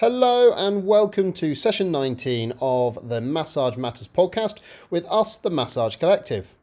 [0.00, 4.56] Hello and welcome to session 19 of the Massage Matters podcast
[4.88, 6.54] with us, the Massage Collective.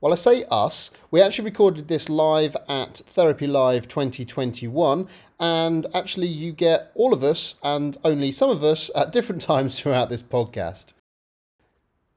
[0.00, 5.08] Well, I say us, we actually recorded this live at Therapy Live 2021,
[5.40, 9.80] and actually, you get all of us and only some of us at different times
[9.80, 10.92] throughout this podcast.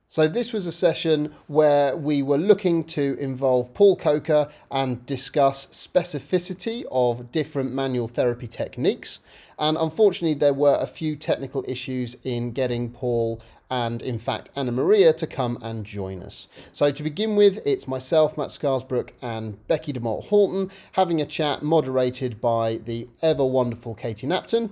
[0.06, 5.66] So, this was a session where we were looking to involve Paul Coker and discuss
[5.68, 9.22] specificity of different manual therapy techniques.
[9.58, 14.72] And unfortunately, there were a few technical issues in getting Paul and, in fact, Anna
[14.72, 16.48] Maria to come and join us.
[16.74, 21.64] So, to begin with, it's myself, Matt Scarsbrook, and Becky DeMott Horton having a chat
[21.64, 24.72] moderated by the ever wonderful Katie Knapton.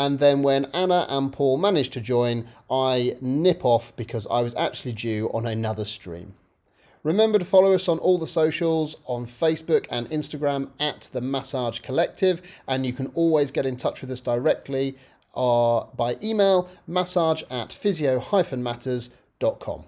[0.00, 4.54] And then when Anna and Paul managed to join, I nip off because I was
[4.54, 6.32] actually due on another stream.
[7.02, 11.80] Remember to follow us on all the socials on Facebook and Instagram at the Massage
[11.80, 14.96] Collective, and you can always get in touch with us directly
[15.34, 19.84] uh, by email massage at physio-matters.com.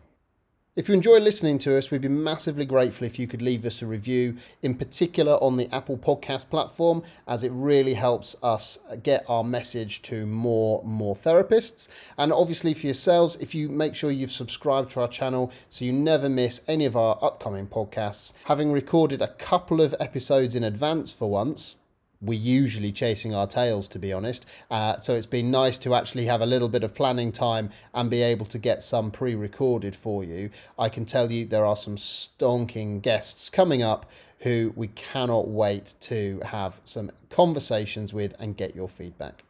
[0.75, 3.83] If you enjoy listening to us, we'd be massively grateful if you could leave us
[3.83, 9.23] a review, in particular on the Apple Podcast platform, as it really helps us get
[9.29, 11.91] our message to more more therapists.
[12.17, 15.93] And obviously for yourselves, if you make sure you've subscribed to our channel so you
[15.93, 21.13] never miss any of our upcoming podcasts, having recorded a couple of episodes in advance
[21.13, 21.77] for once,
[22.23, 24.47] we're usually chasing our tails, to be honest.
[24.71, 28.09] Uh, so it's been nice to actually have a little bit of planning time and
[28.09, 30.51] be able to get some pre recorded for you.
[30.79, 35.95] I can tell you there are some stonking guests coming up who we cannot wait
[36.01, 39.43] to have some conversations with and get your feedback.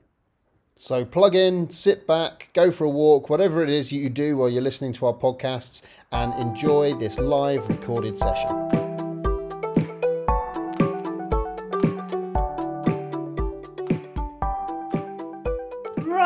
[0.76, 4.48] So plug in, sit back, go for a walk, whatever it is you do while
[4.48, 8.81] you're listening to our podcasts, and enjoy this live recorded session.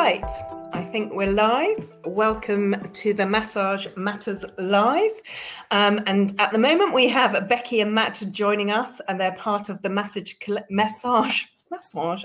[0.06, 0.30] Right,
[0.72, 1.90] I think we're live.
[2.04, 5.10] Welcome to the Massage Matters Live.
[5.72, 9.68] Um, and at the moment, we have Becky and Matt joining us, and they're part
[9.68, 10.34] of the Massage
[10.70, 11.46] Massage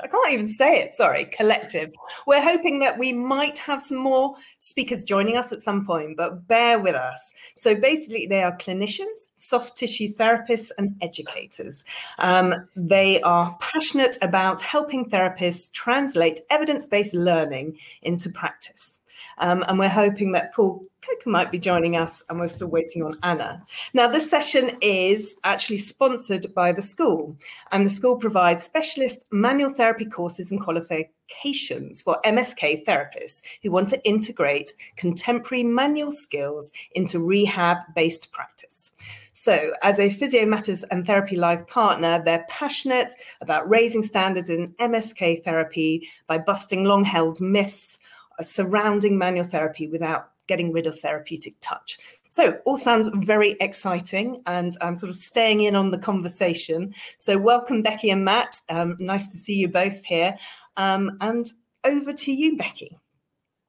[0.04, 0.96] I can't even say it.
[0.96, 1.94] Sorry, collective.
[2.26, 6.48] We're hoping that we might have some more speakers joining us at some point, but
[6.48, 7.34] bear with us.
[7.56, 11.84] So basically, they are clinicians, soft tissue therapists, and educators.
[12.20, 19.01] Um, they are passionate about helping therapists translate evidence based learning into practice.
[19.42, 23.02] Um, and we're hoping that Paul Coker might be joining us, and we're still waiting
[23.02, 23.64] on Anna.
[23.94, 27.36] Now, this session is actually sponsored by the school,
[27.72, 33.90] and the school provides specialist manual therapy courses and qualifications for MSK therapists who want
[33.90, 38.94] to integrate contemporary manual skills into rehab based practice.
[39.34, 44.68] So, as a Physio Matters and Therapy Live partner, they're passionate about raising standards in
[44.74, 47.98] MSK therapy by busting long held myths
[48.44, 51.98] surrounding manual therapy without getting rid of therapeutic touch.
[52.30, 56.94] So, all sounds very exciting, and I'm sort of staying in on the conversation.
[57.18, 58.62] So, welcome, Becky and Matt.
[58.70, 60.38] Um, nice to see you both here.
[60.78, 61.52] Um, and
[61.84, 62.98] over to you, Becky.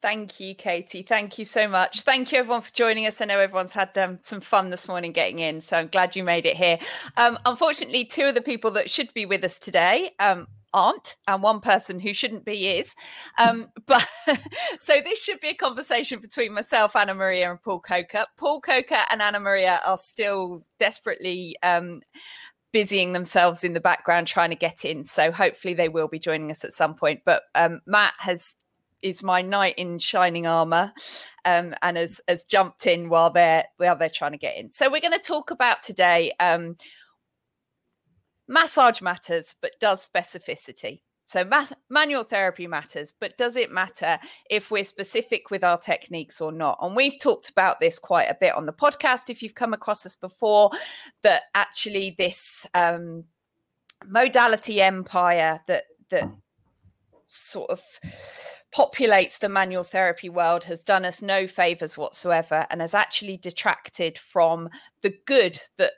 [0.02, 1.02] Thank you, Katie.
[1.02, 2.02] Thank you so much.
[2.02, 3.20] Thank you, everyone, for joining us.
[3.20, 6.24] I know everyone's had um, some fun this morning getting in, so I'm glad you
[6.24, 6.78] made it here.
[7.16, 11.42] Um, unfortunately, two of the people that should be with us today um, aren't, and
[11.42, 12.94] one person who shouldn't be is.
[13.38, 14.06] Um, but
[14.78, 18.26] so this should be a conversation between myself, Anna Maria, and Paul Coker.
[18.36, 22.02] Paul Coker and Anna Maria are still desperately um,
[22.72, 25.04] busying themselves in the background trying to get in.
[25.04, 27.20] So hopefully they will be joining us at some point.
[27.24, 28.56] But um, Matt has
[29.02, 30.92] is my knight in shining armor
[31.44, 34.70] um, and has, has jumped in while they're while they're trying to get in.
[34.70, 36.76] So we're going to talk about today um,
[38.48, 41.00] Massage matters, but does specificity?
[41.25, 41.48] So,
[41.88, 44.19] manual therapy matters, but does it matter
[44.50, 46.78] if we're specific with our techniques or not?
[46.82, 49.31] And we've talked about this quite a bit on the podcast.
[49.31, 50.70] If you've come across us before,
[51.22, 53.25] that actually this um,
[54.06, 56.28] modality empire that that
[57.28, 57.81] sort of
[58.75, 64.19] populates the manual therapy world has done us no favors whatsoever and has actually detracted
[64.19, 64.69] from
[65.02, 65.93] the good that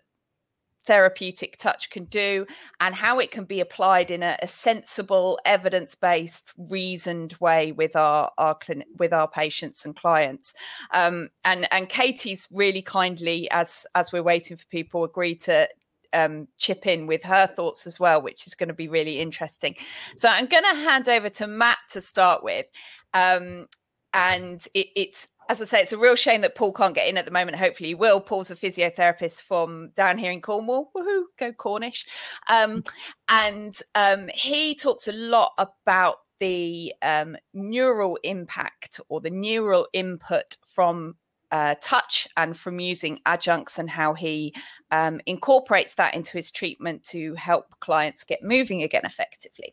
[0.87, 2.47] therapeutic touch can do
[2.81, 8.31] and how it can be applied in a, a sensible evidence-based reasoned way with our
[8.39, 10.55] our clinic with our patients and clients
[10.93, 15.69] um, and and katie's really kindly as as we're waiting for people agree to
[16.15, 19.77] um, chip in with her thoughts as well, which is going to be really interesting.
[20.17, 22.67] So I'm going to hand over to Matt to start with.
[23.13, 23.67] Um,
[24.13, 27.17] and it, it's as I say, it's a real shame that Paul can't get in
[27.17, 27.59] at the moment.
[27.59, 28.21] Hopefully, he will.
[28.21, 30.91] Paul's a physiotherapist from down here in Cornwall.
[30.97, 32.07] Woohoo, go Cornish!
[32.49, 32.83] Um,
[33.29, 40.57] and um, he talks a lot about the um, neural impact or the neural input
[40.67, 41.17] from
[41.55, 44.53] uh, touch and from using adjuncts and how he
[44.91, 49.73] um, incorporates that into his treatment to help clients get moving again effectively.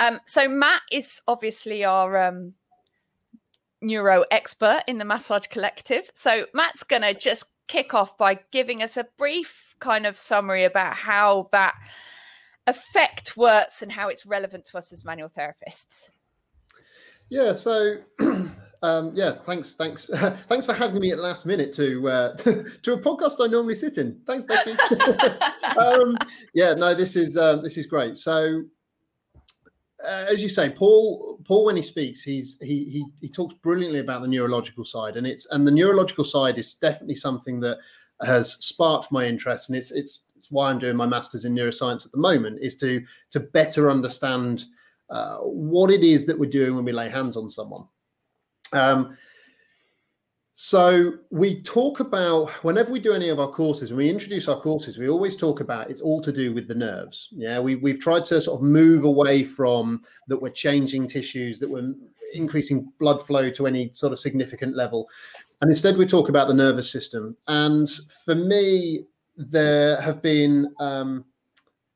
[0.00, 2.54] Um, so, Matt is obviously our um,
[3.82, 6.10] neuro expert in the Massage Collective.
[6.14, 10.64] So, Matt's going to just kick off by giving us a brief kind of summary
[10.64, 11.74] about how that
[12.66, 16.10] effect works and how it's relevant to us as manual therapists.
[17.28, 17.96] Yeah, so
[18.82, 20.10] Um, yeah, thanks, thanks,
[20.48, 23.96] thanks for having me at last minute to uh, to a podcast I normally sit
[23.96, 24.20] in.
[24.26, 24.72] Thanks, Becky.
[25.78, 26.16] um,
[26.52, 28.16] yeah, no, this is uh, this is great.
[28.16, 28.62] So,
[30.04, 34.00] uh, as you say, Paul, Paul, when he speaks, he's he he he talks brilliantly
[34.00, 37.78] about the neurological side, and it's and the neurological side is definitely something that
[38.24, 42.04] has sparked my interest, and it's it's it's why I'm doing my masters in neuroscience
[42.04, 44.64] at the moment is to to better understand
[45.10, 47.84] uh, what it is that we're doing when we lay hands on someone.
[48.72, 49.16] Um,
[50.54, 54.60] so we talk about whenever we do any of our courses, when we introduce our
[54.60, 57.28] courses, we always talk about it's all to do with the nerves.
[57.32, 61.70] Yeah, we we've tried to sort of move away from that we're changing tissues, that
[61.70, 61.94] we're
[62.34, 65.08] increasing blood flow to any sort of significant level,
[65.62, 67.34] and instead we talk about the nervous system.
[67.48, 67.88] And
[68.24, 69.06] for me,
[69.36, 71.24] there have been um,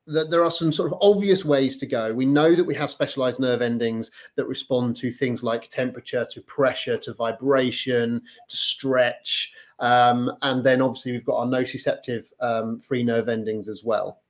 [0.06, 2.12] that there are some sort of obvious ways to go.
[2.12, 6.40] We know that we have specialized nerve endings that respond to things like temperature, to
[6.42, 9.52] pressure, to vibration, to stretch.
[9.78, 14.22] Um, and then obviously we've got our nociceptive um, free nerve endings as well.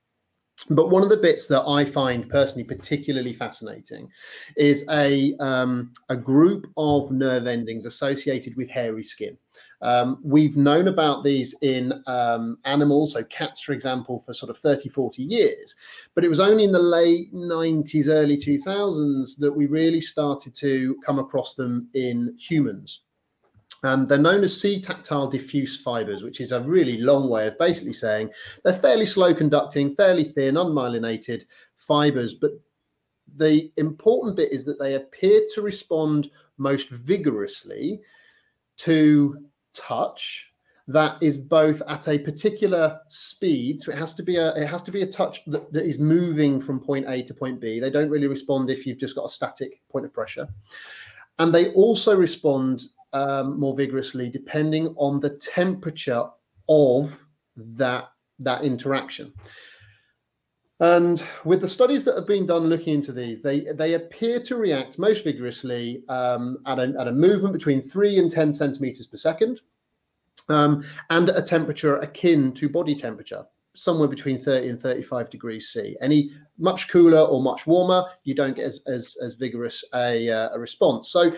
[0.70, 4.10] But one of the bits that I find personally particularly fascinating
[4.56, 9.36] is a, um, a group of nerve endings associated with hairy skin.
[9.82, 14.58] Um, we've known about these in um, animals, so cats, for example, for sort of
[14.58, 15.74] 30, 40 years.
[16.14, 20.96] But it was only in the late 90s, early 2000s that we really started to
[21.04, 23.02] come across them in humans.
[23.82, 27.58] And they're known as C tactile diffuse fibers, which is a really long way of
[27.58, 28.30] basically saying
[28.64, 31.44] they're fairly slow conducting, fairly thin, unmyelinated
[31.76, 32.34] fibers.
[32.34, 32.52] But
[33.36, 38.00] the important bit is that they appear to respond most vigorously
[38.78, 39.44] to
[39.76, 40.46] touch
[40.88, 44.82] that is both at a particular speed so it has to be a it has
[44.84, 47.80] to be a touch that, that is moving from point a to point b.
[47.80, 50.48] They don't really respond if you've just got a static point of pressure.
[51.38, 56.24] And they also respond um, more vigorously depending on the temperature
[56.68, 57.18] of
[57.56, 59.32] that that interaction
[60.80, 64.56] and with the studies that have been done looking into these, they, they appear to
[64.56, 69.16] react most vigorously um, at, a, at a movement between 3 and 10 centimeters per
[69.16, 69.62] second
[70.50, 73.44] um, and a temperature akin to body temperature,
[73.74, 75.96] somewhere between 30 and 35 degrees C.
[76.02, 80.50] Any much cooler or much warmer, you don't get as, as, as vigorous a, uh,
[80.52, 81.08] a response.
[81.08, 81.32] So,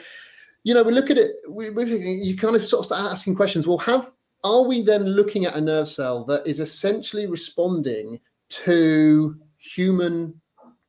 [0.64, 3.36] you know, we look at it, we, we, you kind of sort of start asking
[3.36, 3.68] questions.
[3.68, 4.10] Well, have
[4.44, 10.40] are we then looking at a nerve cell that is essentially responding to human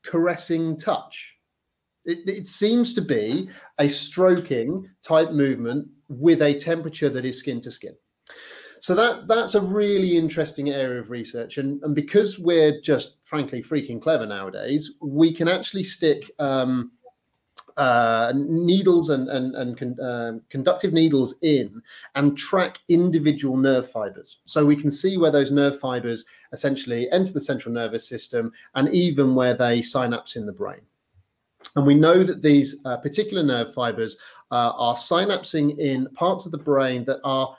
[0.04, 1.36] caressing touch.
[2.06, 7.62] It, it, seems to be a stroking type movement with a temperature that is skin
[7.62, 7.94] to skin.
[8.80, 13.62] So that that's a really interesting area of research, and and because we're just frankly
[13.62, 16.94] freaking clever nowadays, we can actually stick um,
[17.80, 21.82] uh, needles and and, and con, uh, conductive needles in
[22.16, 24.40] and track individual nerve fibers.
[24.46, 28.90] So we can see where those nerve fibers essentially enter the central nervous system and
[28.90, 30.82] even where they synapse in the brain.
[31.76, 34.18] And we know that these uh, particular nerve fibers
[34.52, 37.56] uh, are synapsing in parts of the brain that are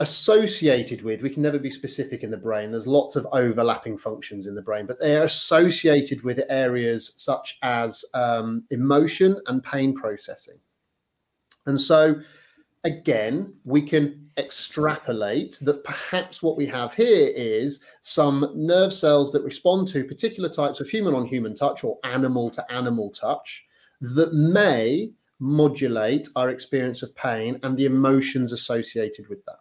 [0.00, 2.70] associated with we can never be specific in the brain.
[2.70, 8.04] There's lots of overlapping functions in the brain but they're associated with areas such as
[8.14, 10.58] um, emotion and pain processing.
[11.66, 12.16] And so
[12.84, 19.42] again we can extrapolate that perhaps what we have here is some nerve cells that
[19.42, 23.64] respond to particular types of human on human touch or animal to animal touch
[24.00, 29.58] that may modulate our experience of pain and the emotions associated with that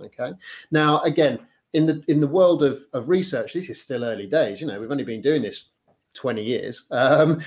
[0.00, 0.32] Okay.
[0.70, 1.40] Now, again,
[1.72, 4.60] in the in the world of of research, this is still early days.
[4.60, 5.70] You know, we've only been doing this
[6.14, 6.84] 20 years.
[6.90, 7.40] Um,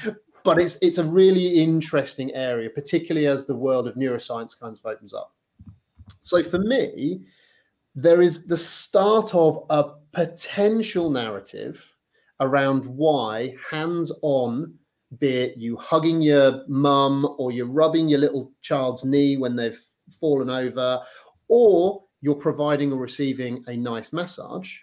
[0.43, 4.85] but it's it's a really interesting area, particularly as the world of neuroscience kind of
[4.85, 5.33] opens up.
[6.19, 7.21] So for me,
[7.95, 11.85] there is the start of a potential narrative
[12.39, 14.73] around why hands-on,
[15.19, 19.81] be it you hugging your mum or you're rubbing your little child's knee when they've
[20.19, 21.01] fallen over,
[21.47, 24.77] or you're providing or receiving a nice massage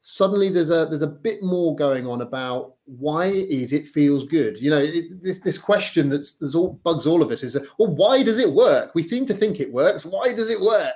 [0.00, 4.58] suddenly there's a there's a bit more going on about why is it feels good?
[4.58, 7.94] You know it, this this question that's there's all bugs all of us is well
[7.94, 8.94] why does it work?
[8.94, 10.04] We seem to think it works.
[10.04, 10.94] Why does it work?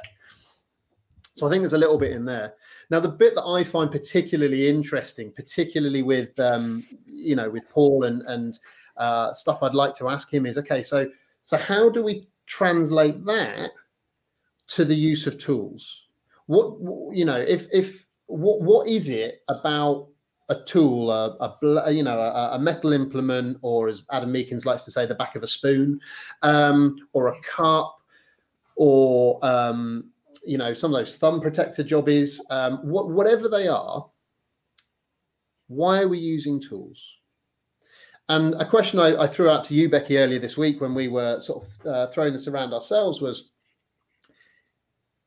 [1.37, 2.54] So i think there's a little bit in there.
[2.90, 8.04] Now the bit that i find particularly interesting particularly with um you know with paul
[8.04, 8.59] and and
[8.97, 11.11] uh, stuff i'd like to ask him is okay so
[11.42, 13.71] so how do we translate that
[14.66, 16.02] to the use of tools
[16.47, 16.75] what
[17.16, 20.09] you know if if what what is it about
[20.49, 24.85] a tool, a, a you know, a, a, metal implement, or as Adam Meakins likes
[24.85, 25.99] to say, the back of a spoon,
[26.42, 27.97] um, or a cup,
[28.76, 30.11] or um,
[30.44, 34.06] you know, some of those thumb protector jobbies, um, what, whatever they are.
[35.68, 37.02] Why are we using tools?
[38.28, 41.09] And a question I, I, threw out to you, Becky, earlier this week when we
[41.09, 43.50] were sort of uh, throwing this around ourselves was: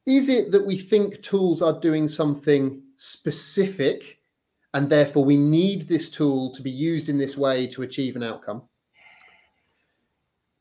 [0.08, 4.20] Is it that we think tools are doing something specific,
[4.74, 8.24] and therefore we need this tool to be used in this way to achieve an
[8.24, 8.64] outcome?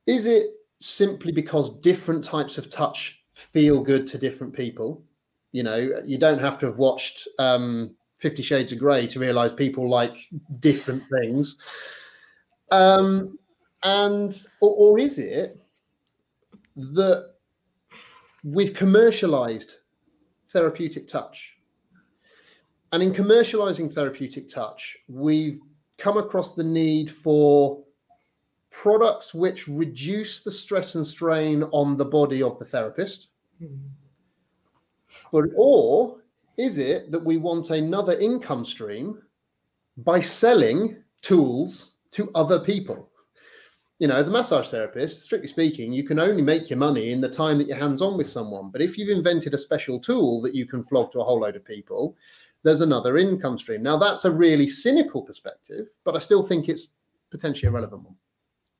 [0.06, 0.48] Is it
[0.80, 5.04] simply because different types of touch feel good to different people?
[5.52, 9.52] You know, you don't have to have watched um, Fifty Shades of Grey to realize
[9.52, 10.16] people like
[10.58, 11.56] different things.
[12.72, 13.38] Um,
[13.84, 15.62] and or, or is it
[16.74, 17.35] that
[18.46, 19.78] we've commercialized
[20.52, 21.56] therapeutic touch
[22.92, 25.60] and in commercializing therapeutic touch, we've
[25.98, 27.82] come across the need for
[28.70, 33.28] products which reduce the stress and strain on the body of the therapist.
[33.62, 33.74] Mm-hmm.
[35.32, 36.22] But, or
[36.56, 39.20] is it that we want another income stream
[39.98, 43.10] by selling tools to other people?
[43.98, 47.20] You know, as a massage therapist, strictly speaking, you can only make your money in
[47.20, 48.70] the time that you're hands on with someone.
[48.70, 51.56] But if you've invented a special tool that you can flog to a whole load
[51.56, 52.14] of people,
[52.62, 53.82] there's another income stream.
[53.82, 56.88] Now, that's a really cynical perspective, but I still think it's
[57.30, 58.16] potentially a relevant one.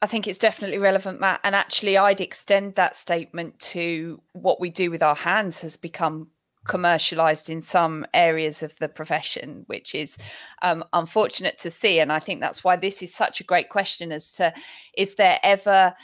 [0.03, 1.41] I think it's definitely relevant, Matt.
[1.45, 6.29] And actually, I'd extend that statement to what we do with our hands has become
[6.67, 10.19] commercialized in some areas of the profession, which is
[10.63, 11.99] um, unfortunate to see.
[12.01, 14.53] And I think that's why this is such a great question as to
[14.97, 15.95] is there ever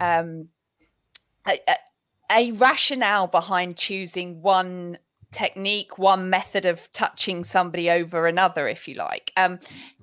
[0.00, 0.48] um,
[1.46, 1.60] a,
[2.32, 4.98] a, rationale behind choosing one
[5.30, 9.32] technique, one method of touching somebody over another, if you like.
[9.36, 9.58] Um,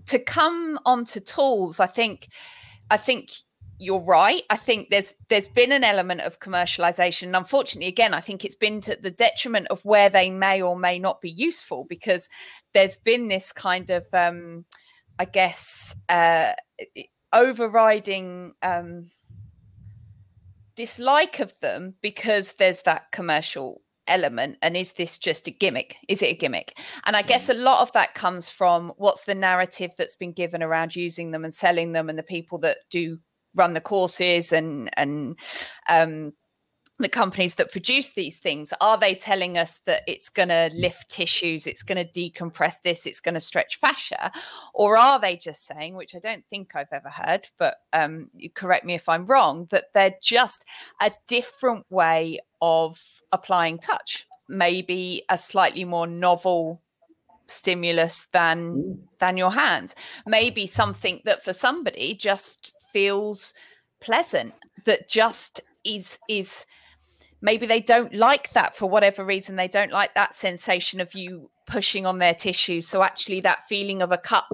[0.07, 2.29] to come onto tools, I think,
[2.89, 3.31] I think
[3.81, 4.43] you're right.
[4.51, 7.23] I think there's there's been an element of commercialization.
[7.23, 10.77] And unfortunately, again, I think it's been to the detriment of where they may or
[10.77, 12.29] may not be useful because
[12.75, 14.65] there's been this kind of, um,
[15.17, 16.53] I guess, uh,
[17.33, 18.53] overriding.
[18.61, 19.09] Um,
[20.73, 26.23] dislike of them because there's that commercial element and is this just a gimmick is
[26.23, 29.91] it a gimmick and i guess a lot of that comes from what's the narrative
[29.97, 33.19] that's been given around using them and selling them and the people that do
[33.55, 35.37] run the courses and and
[35.89, 36.33] um
[36.99, 41.09] the companies that produce these things are they telling us that it's going to lift
[41.09, 44.31] tissues it's going to decompress this it's going to stretch fascia?
[44.73, 48.49] Or are they just saying which i don't think i've ever heard but um, you
[48.49, 50.65] correct me if i'm wrong that they're just
[51.01, 54.27] a different way of applying touch?
[54.47, 56.81] Maybe a slightly more novel
[57.47, 59.95] stimulus than than your hands.
[60.25, 63.53] Maybe something that for somebody just feels
[63.99, 64.53] pleasant
[64.85, 66.65] that just is is
[67.41, 69.55] maybe they don't like that for whatever reason.
[69.55, 72.87] They don't like that sensation of you pushing on their tissues.
[72.87, 74.47] So actually that feeling of a cup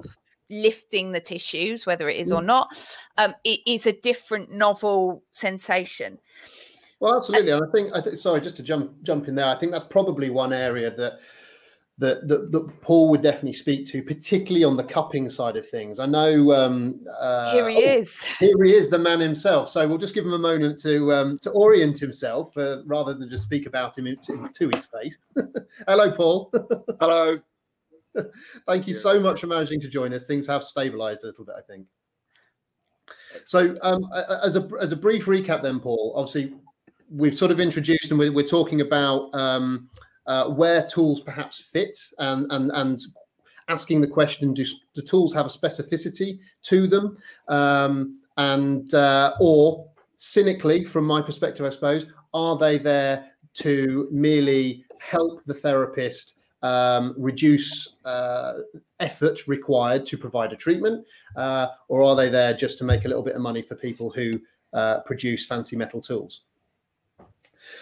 [0.50, 2.46] lifting the tissues whether it is or mm.
[2.46, 6.18] not um, it is a different novel sensation.
[7.00, 7.52] Well absolutely.
[7.52, 9.84] And i think i think sorry just to jump jump in there i think that's
[9.84, 11.18] probably one area that
[11.98, 15.98] that, that, that Paul would definitely speak to, particularly on the cupping side of things.
[15.98, 18.22] I know um, uh, here he oh, is.
[18.22, 19.68] Here he is, the man himself.
[19.68, 23.28] So we'll just give him a moment to um, to orient himself uh, rather than
[23.28, 25.18] just speak about him to, to his face.
[25.88, 26.52] Hello, Paul.
[27.00, 27.38] Hello.
[28.66, 30.26] Thank you so much for managing to join us.
[30.26, 31.86] Things have stabilised a little bit, I think.
[33.44, 34.08] So, um,
[34.44, 36.12] as a as a brief recap, then, Paul.
[36.16, 36.54] Obviously,
[37.10, 39.88] we've sort of introduced and we're, we're talking about um,
[40.28, 43.00] uh, where tools perhaps fit and and and
[43.68, 47.18] asking the question do, do tools have a specificity to them
[47.48, 54.84] um, and uh, or cynically from my perspective i suppose are they there to merely
[55.00, 58.54] help the therapist um, reduce uh,
[59.00, 61.06] effort required to provide a treatment,
[61.36, 64.10] uh, or are they there just to make a little bit of money for people
[64.10, 64.30] who
[64.72, 66.42] uh, produce fancy metal tools?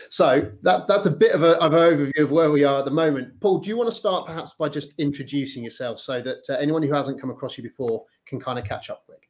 [0.09, 2.85] So that that's a bit of, a, of an overview of where we are at
[2.85, 3.39] the moment.
[3.41, 6.83] Paul, do you want to start perhaps by just introducing yourself so that uh, anyone
[6.83, 9.29] who hasn't come across you before can kind of catch up quick?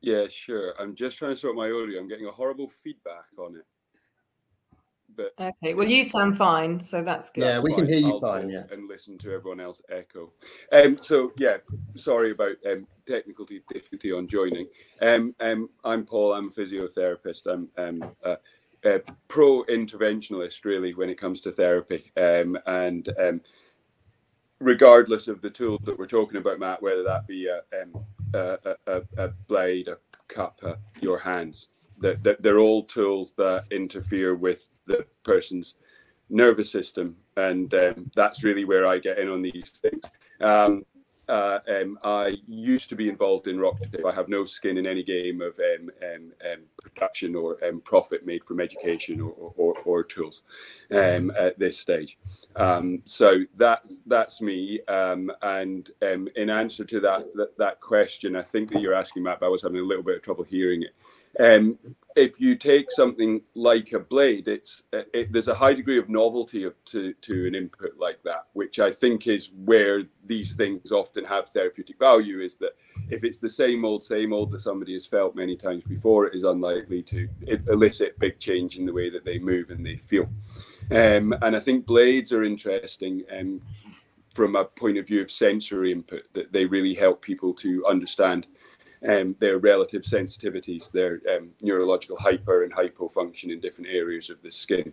[0.00, 0.74] Yeah, sure.
[0.78, 2.00] I'm just trying to sort my audio.
[2.00, 3.64] I'm getting a horrible feedback on it.
[5.16, 7.44] But okay, well, you sound fine, so that's good.
[7.44, 8.50] Yeah, we can hear you I'll fine.
[8.50, 10.32] Yeah, and listen to everyone else echo.
[10.72, 11.56] Um, so yeah,
[11.96, 14.68] sorry about um, technical difficulty on joining.
[15.00, 16.34] Um, um, I'm Paul.
[16.34, 17.46] I'm a physiotherapist.
[17.46, 18.36] I'm um, a,
[18.84, 22.12] a pro interventionalist, really, when it comes to therapy.
[22.16, 23.40] Um, and um,
[24.60, 28.04] regardless of the tool that we're talking about, Matt, whether that be a, um,
[28.34, 31.68] a, a, a blade, a cup, uh, your hands,
[31.98, 35.76] they're, they're all tools that interfere with the person's
[36.28, 40.02] nervous system, and um, that's really where I get in on these things.
[41.28, 44.04] Uh, um, I used to be involved in RockTape.
[44.04, 48.24] I have no skin in any game of um, um, um production or um, profit
[48.24, 50.42] made from education or, or, or tools
[50.92, 52.18] um, at this stage.
[53.04, 54.80] so that's that's me.
[54.88, 59.46] and in answer to that, that, that question, I think that you're asking Matt, but
[59.46, 60.94] I was having a little bit of trouble hearing it.
[61.38, 61.78] Um,
[62.16, 66.66] if you take something like a blade, it's it, there's a high degree of novelty
[66.86, 71.50] to to an input like that, which I think is where these things often have
[71.50, 72.40] therapeutic value.
[72.40, 72.72] Is that
[73.10, 76.34] if it's the same old same old that somebody has felt many times before, it
[76.34, 77.28] is unlikely to
[77.68, 80.28] elicit big change in the way that they move and they feel.
[80.90, 83.24] Um, and I think blades are interesting.
[83.30, 83.60] Um,
[84.34, 88.46] from a point of view of sensory input, that they really help people to understand
[89.06, 94.42] um, their relative sensitivities, their um, neurological hyper and hypo function in different areas of
[94.42, 94.92] the skin.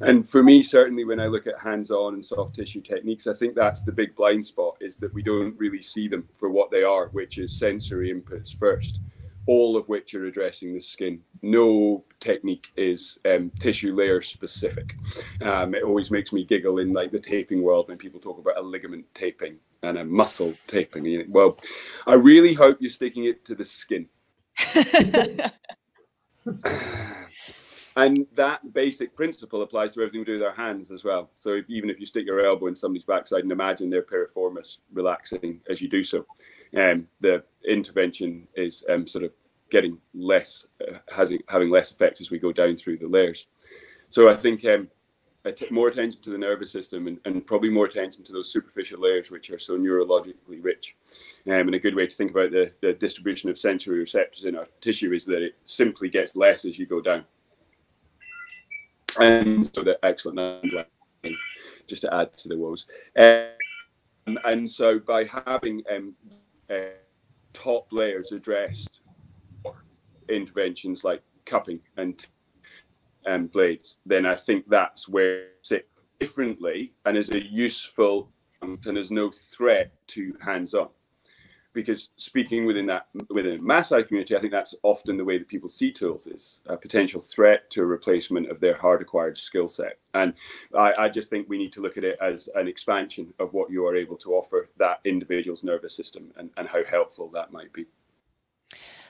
[0.00, 3.54] And for me, certainly when I look at hands-on and soft tissue techniques, I think
[3.54, 6.82] that's the big blind spot is that we don't really see them for what they
[6.82, 8.98] are, which is sensory inputs first
[9.46, 11.20] all of which are addressing the skin.
[11.42, 14.96] No technique is um, tissue layer specific.
[15.42, 18.56] Um, it always makes me giggle in like the taping world when people talk about
[18.56, 21.24] a ligament taping and a muscle taping.
[21.28, 21.58] Well,
[22.06, 24.08] I really hope you're sticking it to the skin.
[27.96, 31.30] and that basic principle applies to everything we do with our hands as well.
[31.36, 34.78] So if, even if you stick your elbow in somebody's backside and imagine their piriformis
[34.92, 36.26] relaxing as you do so,
[36.76, 39.34] um, the intervention is um, sort of
[39.70, 43.46] getting less, uh, having, having less effect as we go down through the layers.
[44.10, 44.88] So I think um,
[45.70, 49.30] more attention to the nervous system and, and, probably more attention to those superficial layers
[49.30, 50.96] which are so neurologically rich.
[51.46, 54.56] Um, and a good way to think about the, the distribution of sensory receptors in
[54.56, 57.24] our tissue is that it simply gets less as you go down.
[59.20, 60.64] And so the excellent
[61.86, 62.86] just to add to the woes.
[63.16, 66.14] Um, and so by having um,
[66.70, 66.96] uh,
[67.52, 69.00] top layers addressed
[70.28, 72.26] interventions like cupping and
[73.26, 75.88] um, blades, then I think that's where it
[76.20, 78.30] differently and is a useful
[78.62, 80.88] and is no threat to hands-on
[81.74, 85.48] because speaking within that within a massage community, I think that's often the way that
[85.48, 89.68] people see tools is a potential threat to a replacement of their hard acquired skill
[89.68, 89.98] set.
[90.14, 90.32] And
[90.74, 93.70] I, I, just think we need to look at it as an expansion of what
[93.70, 97.72] you are able to offer that individual's nervous system and, and how helpful that might
[97.72, 97.86] be.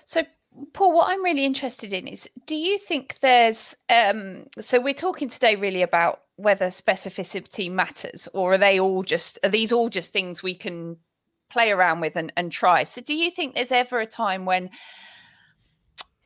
[0.07, 0.23] So
[0.73, 5.29] Paul, what I'm really interested in is do you think there's um so we're talking
[5.29, 10.13] today really about whether specificity matters or are they all just are these all just
[10.13, 10.97] things we can
[11.51, 12.85] play around with and, and try.
[12.85, 14.71] So do you think there's ever a time when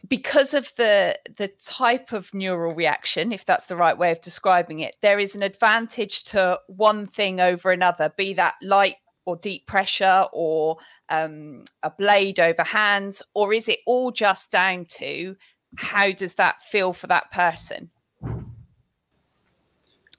[0.08, 4.80] because of the the type of neural reaction if that's the right way of describing
[4.80, 8.94] it there is an advantage to one thing over another be that light
[9.28, 10.78] or deep pressure or
[11.10, 15.36] um, a blade over hands or is it all just down to
[15.76, 17.90] how does that feel for that person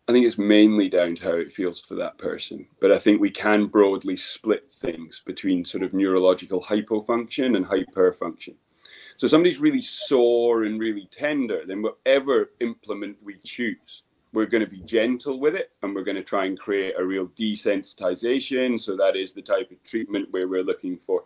[0.07, 2.65] I think it's mainly down to how it feels for that person.
[2.81, 8.55] But I think we can broadly split things between sort of neurological hypofunction and hyperfunction.
[9.17, 14.69] So somebody's really sore and really tender, then whatever implement we choose, we're going to
[14.69, 18.79] be gentle with it and we're going to try and create a real desensitization.
[18.79, 21.23] So that is the type of treatment where we're looking for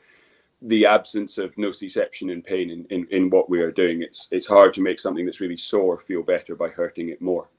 [0.62, 4.02] the absence of nociception and pain in, in, in what we are doing.
[4.02, 7.50] It's it's hard to make something that's really sore feel better by hurting it more.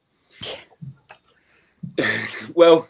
[2.54, 2.88] well,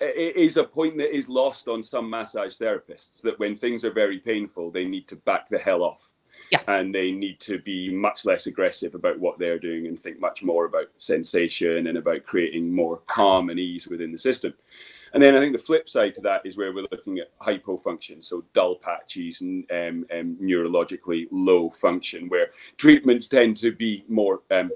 [0.00, 3.92] it is a point that is lost on some massage therapists that when things are
[3.92, 6.12] very painful, they need to back the hell off.
[6.50, 6.60] Yeah.
[6.68, 10.42] And they need to be much less aggressive about what they're doing and think much
[10.42, 14.54] more about sensation and about creating more calm and ease within the system.
[15.12, 18.22] And then I think the flip side to that is where we're looking at hypofunction,
[18.22, 24.42] so dull patches and um, um, neurologically low function, where treatments tend to be more
[24.50, 24.70] um,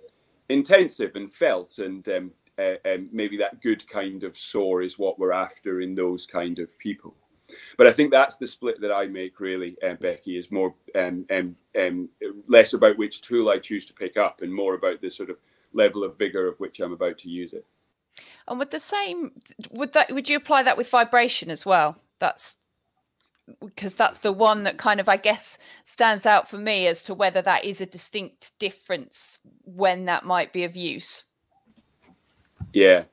[0.48, 5.18] intensive and felt, and um, uh, um, maybe that good kind of sore is what
[5.18, 7.14] we're after in those kind of people.
[7.76, 11.26] But I think that's the split that I make really, uh, Becky, is more um,
[11.30, 12.08] um, um,
[12.48, 15.36] less about which tool I choose to pick up and more about the sort of
[15.72, 17.64] level of vigor of which I'm about to use it.
[18.48, 19.32] And with the same,
[19.70, 21.96] would that would you apply that with vibration as well?
[22.18, 22.56] That's
[23.64, 27.14] because that's the one that kind of I guess stands out for me as to
[27.14, 31.24] whether that is a distinct difference when that might be of use.
[32.72, 33.04] Yeah,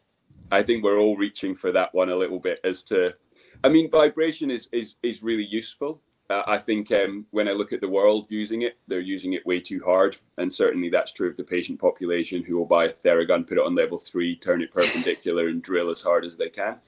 [0.52, 3.14] I think we're all reaching for that one a little bit as to.
[3.64, 6.02] I mean, vibration is is is really useful.
[6.30, 9.46] Uh, I think um, when I look at the world using it, they're using it
[9.46, 12.94] way too hard, and certainly that's true of the patient population who will buy a
[12.94, 16.50] Theragun, put it on level three, turn it perpendicular, and drill as hard as they
[16.50, 16.80] can.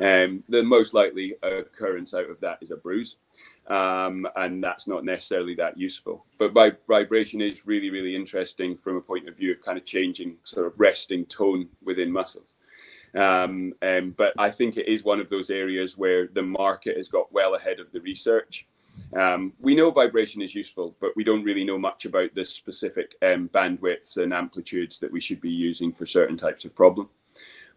[0.00, 3.16] Um, the most likely occurrence out of that is a bruise,
[3.68, 6.26] um, and that's not necessarily that useful.
[6.38, 6.52] But
[6.88, 10.66] vibration is really, really interesting from a point of view of kind of changing sort
[10.66, 12.54] of resting tone within muscles.
[13.14, 17.08] Um, um, but I think it is one of those areas where the market has
[17.08, 18.66] got well ahead of the research.
[19.14, 23.14] Um, we know vibration is useful, but we don't really know much about the specific
[23.22, 27.08] um, bandwidths and amplitudes that we should be using for certain types of problem.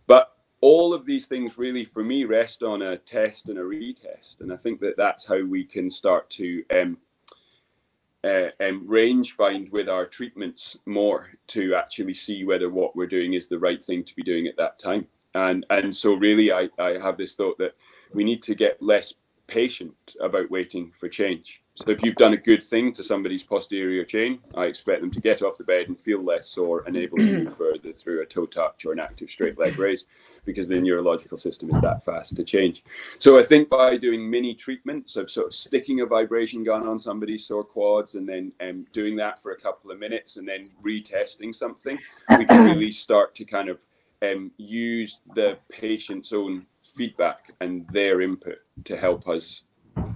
[0.07, 4.41] But all of these things really, for me, rest on a test and a retest,
[4.41, 6.97] and I think that that's how we can start to um,
[8.23, 13.33] uh, um, range find with our treatments more to actually see whether what we're doing
[13.33, 15.05] is the right thing to be doing at that time.
[15.35, 17.75] And and so really, I I have this thought that
[18.13, 19.13] we need to get less
[19.47, 21.61] patient about waiting for change.
[21.75, 25.19] So if you've done a good thing to somebody's posterior chain, I expect them to
[25.19, 28.25] get off the bed and feel less sore and able to move further through a
[28.25, 30.05] toe touch or an active straight leg raise
[30.45, 32.81] because the neurological system is that fast to change.
[33.19, 36.97] So I think by doing mini treatments of sort of sticking a vibration gun on
[36.97, 40.71] somebody's sore quads and then um, doing that for a couple of minutes and then
[40.81, 41.99] retesting something,
[42.37, 43.81] we can really start to kind of
[44.31, 49.63] um, use the patient's own feedback and their input to help us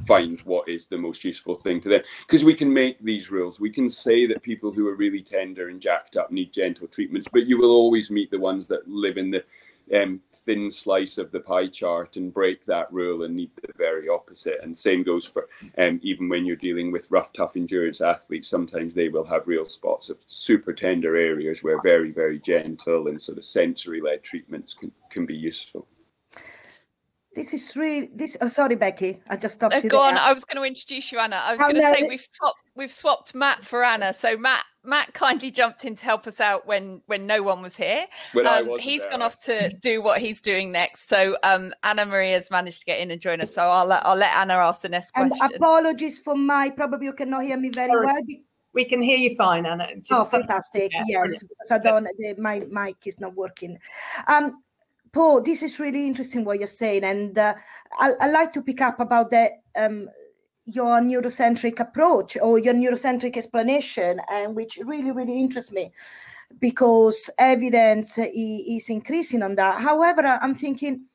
[0.06, 2.02] find what is the most useful thing to them.
[2.28, 3.60] Because we can make these rules.
[3.60, 7.28] We can say that people who are really tender and jacked up need gentle treatments
[7.32, 9.44] but you will always meet the ones that live in the
[9.94, 14.08] um, thin slice of the pie chart and break that rule and need the very
[14.08, 14.60] opposite.
[14.62, 15.48] And same goes for
[15.78, 19.66] um, even when you're dealing with rough, tough endurance athletes, sometimes they will have real
[19.66, 24.74] spots of super tender areas where very, very gentle and sort of sensory led treatments
[24.74, 25.88] can, can be useful.
[27.36, 28.36] This is really this.
[28.42, 29.22] Oh, sorry, Becky.
[29.30, 29.76] I just stopped.
[29.76, 30.08] No, you go there.
[30.14, 30.18] on.
[30.18, 31.36] I was going to introduce you, Anna.
[31.44, 34.14] I was Oh, going to no, say we've swapped we've swapped Matt for Anna.
[34.16, 37.76] So Matt Matt kindly jumped in to help us out when when no one was
[37.76, 38.06] here.
[38.34, 41.08] When I Um, wasn't he's there, gone off to do what he's doing next.
[41.08, 43.54] So um, Anna Maria's managed to get in and join us.
[43.54, 45.32] So I'll let I'll let Anna ask the next question.
[45.32, 45.56] And question.
[45.58, 46.72] apologies for my.
[46.72, 48.06] Probably you cannot hear me very Sorry.
[48.08, 48.22] well.
[48.74, 49.88] We can hear you fine, Anna.
[49.98, 50.92] Just oh, fantastic!
[50.94, 51.44] yeah, yes, brilliant.
[51.50, 52.04] because I don't.
[52.18, 53.78] The, my mic is not working.
[54.28, 54.64] Um,
[55.12, 57.56] Paul, this is really interesting what you're saying, and uh,
[58.00, 60.10] I, I like to pick up about the um,
[60.66, 65.92] your neurocentric approach or your neurocentric explanation, and which really, really interests me
[66.60, 69.82] because evidence is increasing on that.
[69.82, 71.06] However, I'm thinking,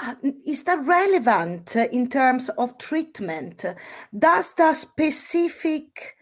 [0.00, 0.14] uh,
[0.46, 3.64] is that relevant in terms of treatment?
[4.16, 6.16] Does the specific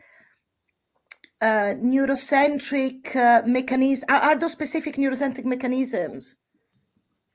[1.77, 6.37] neurocentric uh, mechanism are, are those specific neurocentric mechanisms?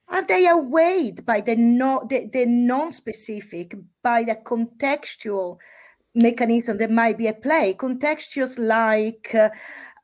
[0.08, 5.58] Are they outweighed by the no the, the non-specific by the contextual
[6.14, 7.74] mechanism that might be at play?
[7.78, 9.50] Contextuals like uh,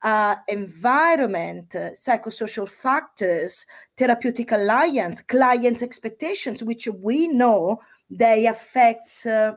[0.02, 3.66] uh, environment uh, psychosocial factors
[3.96, 9.54] therapeutic alliance clients expectations which we know they affect uh,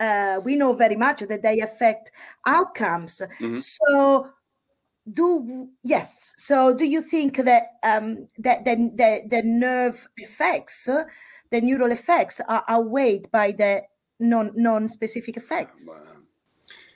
[0.00, 2.10] uh, we know very much that they affect
[2.46, 3.22] outcomes.
[3.38, 3.60] Mhm.
[3.60, 4.28] So,
[5.12, 6.34] do yes.
[6.36, 11.04] So, do you think that um, that the, the the nerve effects, uh,
[11.50, 13.82] the neural effects, are outweighed by the
[14.18, 15.88] non non specific effects?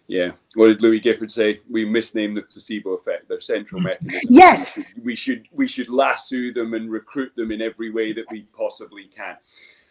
[0.06, 0.32] Yeah.
[0.54, 1.60] What did Louis Gifford say?
[1.70, 3.28] We misname the placebo effect.
[3.28, 4.20] Their central mechanism.
[4.28, 4.94] Yes.
[5.02, 9.06] We should we should lasso them and recruit them in every way that we possibly
[9.06, 9.36] can.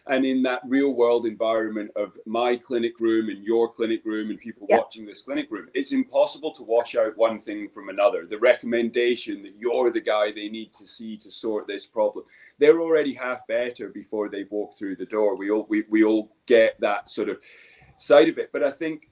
[0.06, 4.38] And in that real world environment of my clinic room and your clinic room and
[4.38, 4.78] people Yeah.
[4.78, 8.26] watching this clinic room, it's impossible to wash out one thing from another.
[8.26, 12.26] The recommendation that you're the guy they need to see to sort this problem,
[12.58, 15.36] they're already half better before they've walked through the door.
[15.36, 17.40] We all we, we all get that sort of
[17.96, 18.50] side of it.
[18.52, 19.08] But I think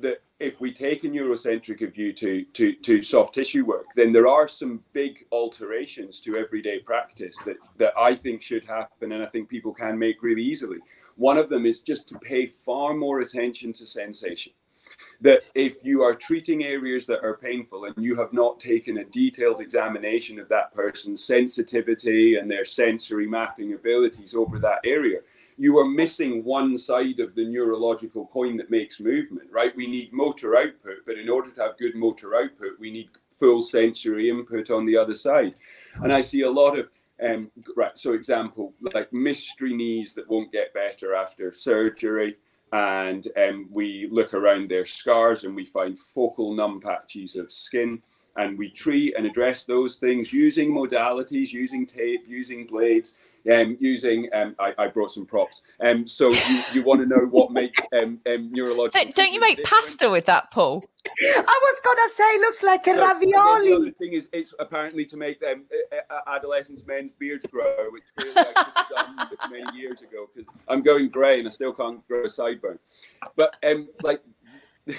[0.00, 4.28] that if we take a neurocentric view to, to, to soft tissue work, then there
[4.28, 9.26] are some big alterations to everyday practice that, that I think should happen and I
[9.26, 10.78] think people can make really easily.
[11.16, 14.52] One of them is just to pay far more attention to sensation.
[15.20, 19.04] that if you are treating areas that are painful and you have not taken a
[19.04, 25.20] detailed examination of that person's sensitivity and their sensory mapping abilities over that area,
[25.58, 29.74] you are missing one side of the neurological coin that makes movement, right?
[29.74, 33.62] We need motor output, but in order to have good motor output, we need full
[33.62, 35.54] sensory input on the other side.
[36.02, 36.88] And I see a lot of
[37.24, 37.98] um, right.
[37.98, 42.36] So, example like mystery knees that won't get better after surgery,
[42.72, 48.02] and um, we look around their scars and we find focal numb patches of skin,
[48.36, 53.14] and we treat and address those things using modalities, using tape, using blades,
[53.52, 55.62] um, using um, I, I, brought some props.
[55.80, 59.04] Um, so you, you want to know what makes um, um, neurological?
[59.04, 59.82] Don't, don't you make different?
[59.82, 60.84] pasta with that, Paul?
[61.06, 63.68] I was gonna say it looks like a so, ravioli.
[63.68, 65.64] The other thing is, it's apparently to make them
[66.10, 70.28] uh, adolescents men's beards grow, which feels like done many years ago.
[70.34, 72.78] Because I'm going grey and I still can't grow a sideburn.
[73.36, 74.22] But um, like.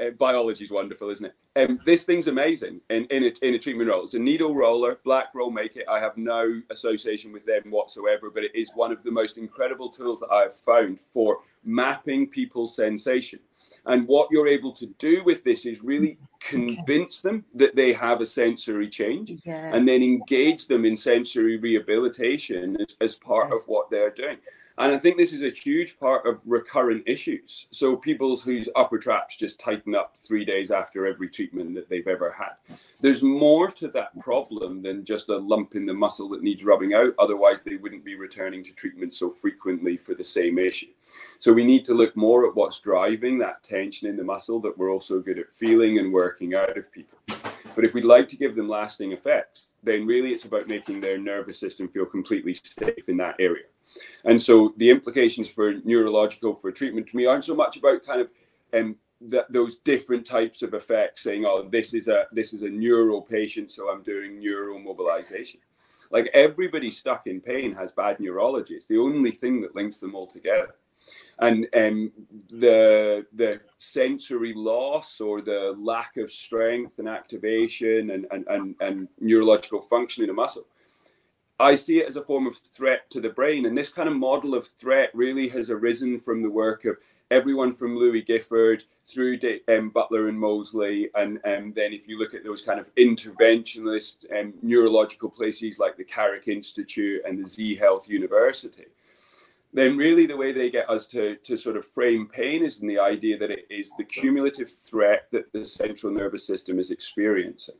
[0.00, 1.34] uh, biology is wonderful, isn't it?
[1.58, 4.04] Um, this thing's amazing in, in, a, in a treatment roll.
[4.04, 5.86] It's a needle roller, Blackroll make it.
[5.88, 9.88] I have no association with them whatsoever, but it is one of the most incredible
[9.88, 13.40] tools that I have found for mapping people's sensation.
[13.86, 18.20] And what you're able to do with this is really convince them that they have
[18.20, 19.74] a sensory change yes.
[19.74, 23.60] and then engage them in sensory rehabilitation as, as part yes.
[23.60, 24.36] of what they're doing.
[24.78, 27.66] And I think this is a huge part of recurrent issues.
[27.72, 32.06] So people whose upper traps just tighten up three days after every treatment that they've
[32.06, 32.76] ever had.
[33.00, 36.94] There's more to that problem than just a lump in the muscle that needs rubbing
[36.94, 37.12] out.
[37.18, 40.92] Otherwise, they wouldn't be returning to treatment so frequently for the same issue.
[41.40, 44.78] So we need to look more at what's driving that tension in the muscle that
[44.78, 47.18] we're also good at feeling and working out of people.
[47.78, 51.16] But if we'd like to give them lasting effects, then really it's about making their
[51.16, 53.66] nervous system feel completely safe in that area.
[54.24, 58.20] And so the implications for neurological for treatment to me aren't so much about kind
[58.20, 58.30] of
[58.74, 62.68] um, that those different types of effects, saying, "Oh, this is a this is a
[62.68, 65.60] neural patient, so I'm doing neural mobilization."
[66.10, 68.74] Like everybody stuck in pain has bad neurology.
[68.74, 70.74] It's the only thing that links them all together.
[71.38, 72.12] And um,
[72.50, 79.08] the the sensory loss or the lack of strength and activation and, and, and, and
[79.20, 80.66] neurological function in a muscle
[81.60, 83.66] I see it as a form of threat to the brain.
[83.66, 86.96] And this kind of model of threat really has arisen from the work of
[87.30, 91.10] everyone from Louis Gifford through to, um, Butler and Moseley.
[91.16, 95.96] And um, then if you look at those kind of interventionist um, neurological places like
[95.96, 98.86] the Carrick Institute and the Z Health University,
[99.72, 102.88] then really the way they get us to, to sort of frame pain is in
[102.88, 107.76] the idea that it is the cumulative threat that the central nervous system is experiencing.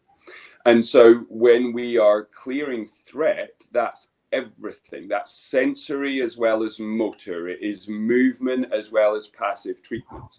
[0.66, 5.08] And so when we are clearing threat, that's everything.
[5.08, 7.48] That's sensory as well as motor.
[7.48, 10.38] It is movement as well as passive treatment.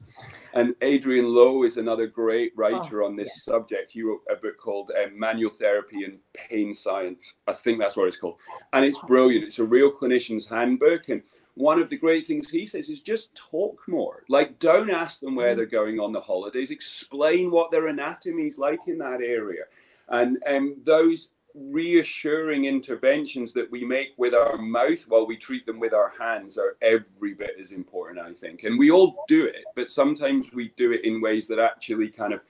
[0.53, 3.43] And Adrian Louw is another great writer oh, on this yes.
[3.43, 3.91] subject.
[3.91, 7.35] He wrote a book called um, Manual Therapy and Pain Science.
[7.47, 8.37] I think that's what it's called.
[8.73, 9.45] And it's brilliant.
[9.45, 11.09] It's a real clinician's handbook.
[11.09, 11.23] And
[11.55, 14.23] one of the great things he says is just talk more.
[14.29, 15.57] Like, don't ask them where mm.
[15.57, 16.71] they're going on the holidays.
[16.71, 19.63] Explain what their anatomy is like in that area
[20.09, 25.79] and um, those reassuring interventions that we make with our mouth while we treat them
[25.79, 28.63] with our hands are every bit as important, I think.
[28.63, 32.33] And we all do it, but sometimes we do it in ways that actually kind
[32.33, 32.41] of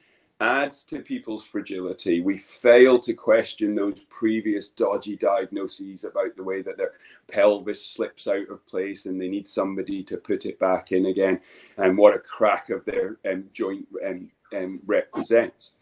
[0.42, 2.22] adds to people's fragility.
[2.22, 6.94] We fail to question those previous dodgy diagnoses about the way that their
[7.28, 11.42] pelvis slips out of place and they need somebody to put it back in again,
[11.78, 15.74] and what a crack of their um, joint um, um, represents.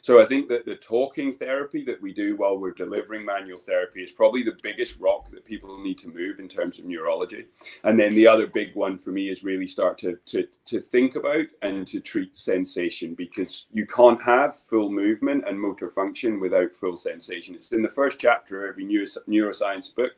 [0.00, 4.02] So I think that the talking therapy that we do while we're delivering manual therapy
[4.02, 7.46] is probably the biggest rock that people need to move in terms of neurology.
[7.82, 11.16] And then the other big one for me is really start to, to, to think
[11.16, 16.76] about and to treat sensation because you can't have full movement and motor function without
[16.76, 17.54] full sensation.
[17.54, 20.12] It's in the first chapter of every neuroscience book.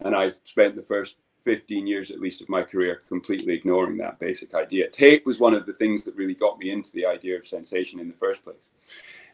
[0.00, 1.16] And I spent the first
[1.50, 4.88] 15 years at least of my career completely ignoring that basic idea.
[4.88, 7.98] Tape was one of the things that really got me into the idea of sensation
[7.98, 8.70] in the first place.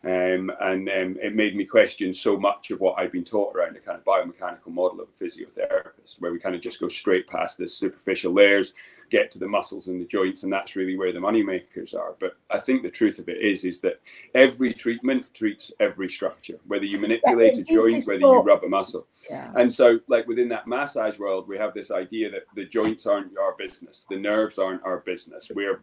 [0.06, 3.74] Um, and um, it made me question so much of what I'd been taught around
[3.74, 7.26] the kind of biomechanical model of a physiotherapist, where we kind of just go straight
[7.26, 8.72] past the superficial layers,
[9.10, 12.14] get to the muscles and the joints, and that's really where the money makers are.
[12.20, 14.00] But I think the truth of it is, is that
[14.32, 19.08] every treatment treats every structure, whether you manipulate a joint, whether you rub a muscle.
[19.28, 19.50] Yeah.
[19.56, 23.36] And so, like within that massage world, we have this idea that the joints aren't
[23.36, 25.50] our business, the nerves aren't our business.
[25.52, 25.80] We're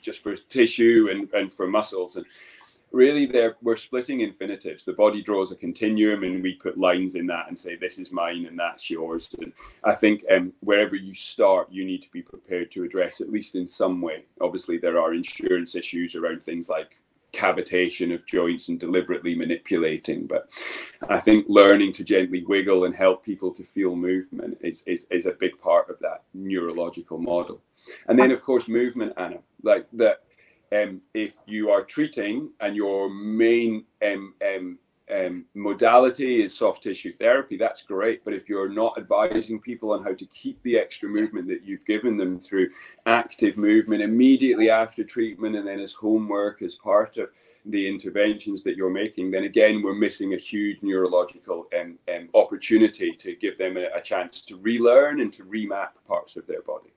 [0.00, 2.14] just for tissue and, and for muscles.
[2.14, 2.26] And
[2.92, 4.84] really there we're splitting infinitives.
[4.84, 8.12] The body draws a continuum and we put lines in that and say this is
[8.12, 9.34] mine and that's yours.
[9.40, 9.52] And
[9.84, 13.54] i think um, wherever you start you need to be prepared to address at least
[13.54, 14.24] in some way.
[14.40, 17.00] Obviously there are insurance issues around things like
[17.32, 20.48] cavitation of joints and deliberately manipulating but
[21.10, 25.26] i think learning to gently wiggle and help people to feel movement is, is, is
[25.26, 27.60] a big part of that neurological model.
[28.08, 30.22] And then of course movement anna like that
[30.72, 34.78] um, if you are treating and your main um, um,
[35.14, 38.24] um, modality is soft tissue therapy, that's great.
[38.24, 41.86] But if you're not advising people on how to keep the extra movement that you've
[41.86, 42.70] given them through
[43.06, 47.30] active movement immediately after treatment and then as homework as part of
[47.66, 53.12] the interventions that you're making, then again, we're missing a huge neurological um, um, opportunity
[53.12, 56.92] to give them a, a, chance to relearn and to remap parts of their body.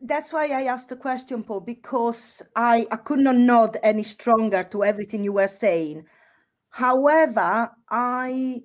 [0.00, 4.62] That's why I asked the question, Paul, because I, I could not nod any stronger
[4.64, 6.04] to everything you were saying.
[6.70, 8.62] However, I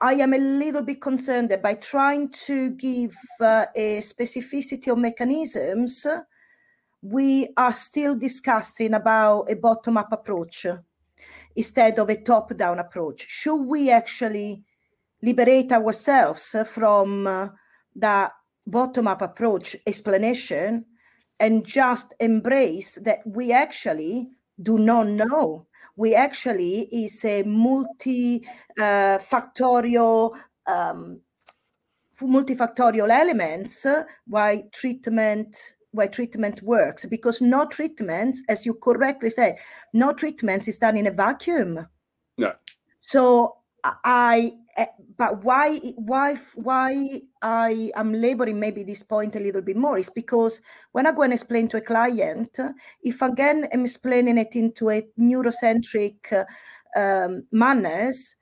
[0.00, 4.98] I am a little bit concerned that by trying to give uh, a specificity of
[4.98, 6.06] mechanisms,
[7.00, 10.66] we are still discussing about a bottom-up approach
[11.56, 13.24] instead of a top-down approach.
[13.28, 14.62] Should we actually
[15.22, 17.48] liberate ourselves from uh,
[17.94, 18.30] the
[18.66, 20.84] bottom up approach explanation
[21.40, 24.28] and just embrace that we actually
[24.62, 25.66] do not know.
[25.96, 28.46] We actually is a multi
[28.78, 30.34] uh, factorial
[30.66, 31.20] um,
[32.22, 39.56] multifactorial elements uh, why treatment why treatment works because no treatments as you correctly say
[39.92, 41.86] no treatments is done in a vacuum
[42.38, 42.52] no
[43.00, 43.56] so
[44.04, 44.52] i
[45.16, 50.10] but why why why I am laboring maybe this point a little bit more is
[50.10, 50.60] because
[50.92, 52.58] when I go and explain to a client,
[53.02, 56.44] if again I'm explaining it into a neurocentric
[56.96, 58.34] um, manners,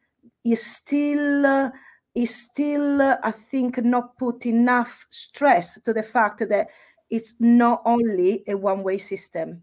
[0.45, 1.71] is still uh,
[2.15, 6.69] is still uh, I think not put enough stress to the fact that
[7.11, 9.63] it's not only a one way system.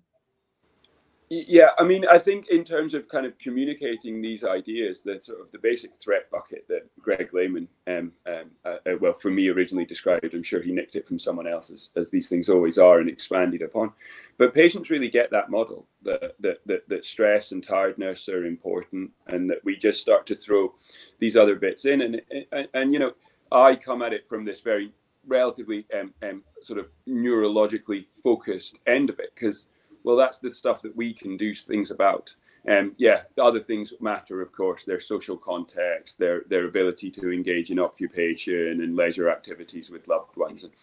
[1.31, 5.39] Yeah, I mean, I think in terms of kind of communicating these ideas, the sort
[5.39, 9.47] of the basic threat bucket that Greg Lehman, um, um, uh, uh, well, for me
[9.49, 12.79] originally described, I'm sure he nicked it from someone else, as, as these things always
[12.79, 13.91] are, and expanded upon.
[14.39, 19.11] But patients really get that model that, that that that stress and tiredness are important,
[19.27, 20.73] and that we just start to throw
[21.19, 23.13] these other bits in, and and, and you know,
[23.51, 24.93] I come at it from this very
[25.27, 29.65] relatively um, um, sort of neurologically focused end of it because
[30.03, 32.35] well, that's the stuff that we can do things about.
[32.65, 37.09] And um, yeah, the other things matter, of course, their social context, their their ability
[37.11, 40.73] to engage in occupation and leisure activities with loved ones, and,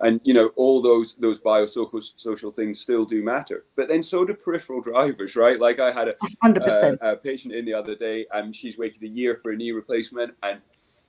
[0.00, 3.64] and you know all those those biosocial social things still do matter.
[3.76, 5.60] But then so do peripheral drivers, right?
[5.60, 9.08] Like I had a, a, a patient in the other day, and she's waited a
[9.08, 10.60] year for a knee replacement, and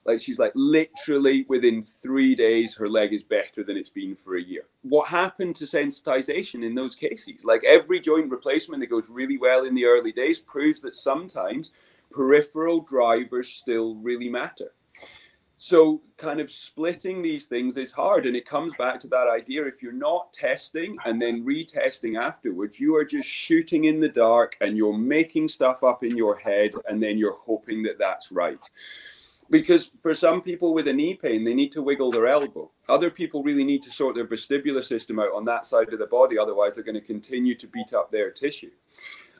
[0.06, 4.36] like she's like literally within three days, her leg is better than it's been for
[4.36, 4.64] a year.
[4.82, 7.46] What happened to sensitization in those cases?
[7.46, 11.72] Like every joint replacement that goes really well in the early days proves that sometimes
[12.10, 14.74] peripheral drivers still really matter.
[15.58, 18.26] So, kind of splitting these things is hard.
[18.26, 22.80] And it comes back to that idea if you're not testing and then retesting afterwards,
[22.80, 26.72] you are just shooting in the dark and you're making stuff up in your head
[26.90, 28.58] and then you're hoping that that's right
[29.52, 32.72] because for some people with a knee pain, they need to wiggle their elbow.
[32.88, 36.08] Other people really need to sort their vestibular system out on that side of the
[36.08, 36.40] body.
[36.40, 38.72] Otherwise, they're going to continue to beat up their tissue.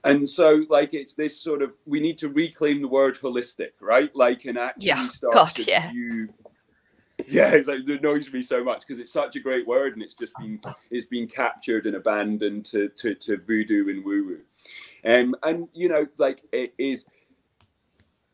[0.04, 4.14] And so, like, it's this sort of we need to reclaim the word holistic, right?
[4.16, 5.08] Like, and actually yeah.
[5.08, 5.92] start God, to yeah.
[5.92, 6.34] view.
[7.28, 10.16] Yeah, like, it annoys me so much because it's such a great word, and it's
[10.16, 14.40] just been it's been captured and abandoned to to, to voodoo and woo woo.
[15.06, 17.06] Um, and you know, like it is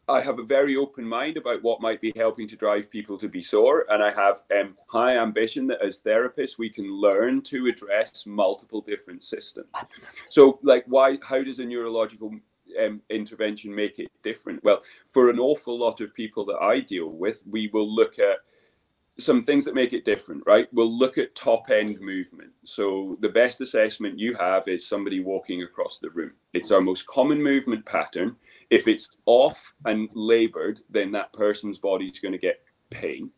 [0.10, 3.28] I have a very open mind about what might be helping to drive people to
[3.28, 7.68] be sore, and I have um, high ambition that as therapists we can learn to
[7.68, 9.68] address multiple different systems.
[10.26, 11.18] So, like, why?
[11.22, 12.32] How does a neurological
[12.82, 14.64] um, intervention make it different?
[14.64, 18.38] Well, for an awful lot of people that I deal with, we will look at
[19.20, 20.68] some things that make it different, right?
[20.72, 22.52] We'll look at top end movement.
[22.64, 26.34] So the best assessment you have is somebody walking across the room.
[26.54, 28.36] It's our most common movement pattern
[28.70, 33.32] if it's off and labored, then that person's body's going to get pain.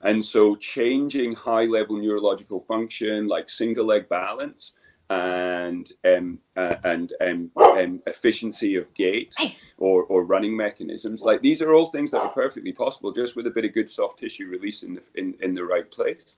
[0.00, 4.74] And so changing high level neurological function like single leg balance
[5.10, 9.34] and um, uh, and um, um, efficiency of gait
[9.78, 13.46] or, or running mechanisms like these are all things that are perfectly possible just with
[13.46, 16.36] a bit of good soft tissue release in the in, in the right place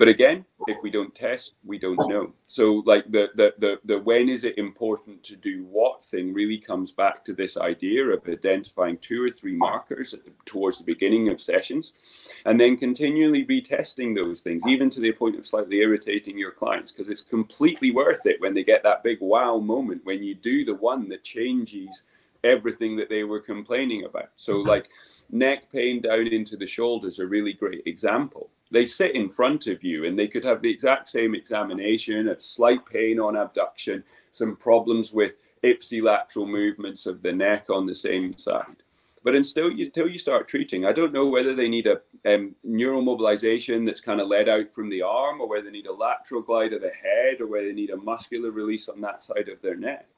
[0.00, 2.32] But again, if we don't test, we don't know.
[2.46, 6.56] So like the the the, the when is it important to do what thing really
[6.56, 11.28] comes back to this idea of identifying two or three markers the, towards the beginning
[11.28, 11.92] of sessions,
[12.46, 16.92] and then continually retesting those things, even to the point of slightly irritating your clients,
[16.92, 20.64] because it's completely worth it when they get that big wow moment when you do
[20.64, 22.04] the one that changes
[22.42, 24.30] everything that they were complaining about.
[24.36, 24.88] So like
[25.30, 29.82] neck pain down into the shoulders, a really great example they sit in front of
[29.82, 34.56] you and they could have the exact same examination, a slight pain on abduction, some
[34.56, 38.76] problems with ipsilateral movements of the neck on the same side.
[39.22, 42.54] But until you, until you start treating, I don't know whether they need a um,
[42.64, 45.92] neural mobilization that's kind of led out from the arm, or whether they need a
[45.92, 49.50] lateral glide of the head, or whether they need a muscular release on that side
[49.50, 50.08] of their neck.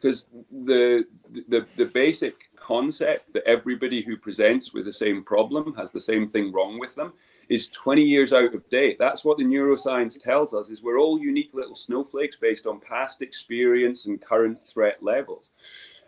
[0.00, 1.04] Because the,
[1.48, 6.28] the the basic concept that everybody who presents with the same problem has the same
[6.28, 7.12] thing wrong with them
[7.48, 8.98] is 20 years out of date.
[8.98, 13.22] That's what the neuroscience tells us is we're all unique little snowflakes based on past
[13.22, 15.50] experience and current threat levels.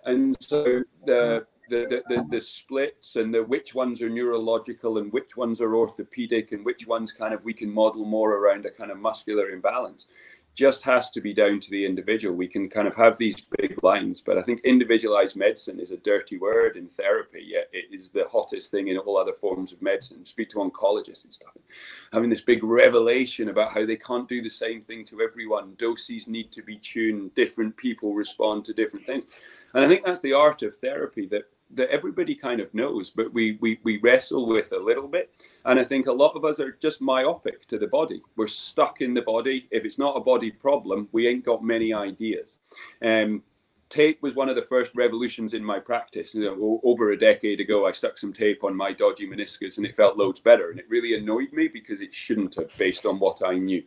[0.05, 5.13] And so the the, the, the, the splits and the which ones are neurological and
[5.13, 8.71] which ones are orthopedic and which ones kind of we can model more around a
[8.71, 10.07] kind of muscular imbalance
[10.57, 12.35] just has to be down to the individual.
[12.35, 15.99] We can kind of have these big lines, but I think individualized medicine is a
[15.99, 19.83] dirty word in therapy, yet it is the hottest thing in all other forms of
[19.83, 20.25] medicine.
[20.25, 21.53] Speak to oncologists and stuff,
[22.11, 25.75] having this big revelation about how they can't do the same thing to everyone.
[25.77, 29.25] Doses need to be tuned, different people respond to different things.
[29.75, 33.33] And I think that's the art of therapy that that everybody kind of knows, but
[33.33, 35.31] we, we we wrestle with a little bit.
[35.65, 38.23] And I think a lot of us are just myopic to the body.
[38.37, 39.67] We're stuck in the body.
[39.71, 42.59] If it's not a body problem, we ain't got many ideas.
[43.03, 43.43] Um,
[43.89, 46.35] tape was one of the first revolutions in my practice.
[46.35, 49.87] You know, over a decade ago, I stuck some tape on my dodgy meniscus, and
[49.87, 50.71] it felt loads better.
[50.71, 53.83] And it really annoyed me because it shouldn't have, based on what I knew.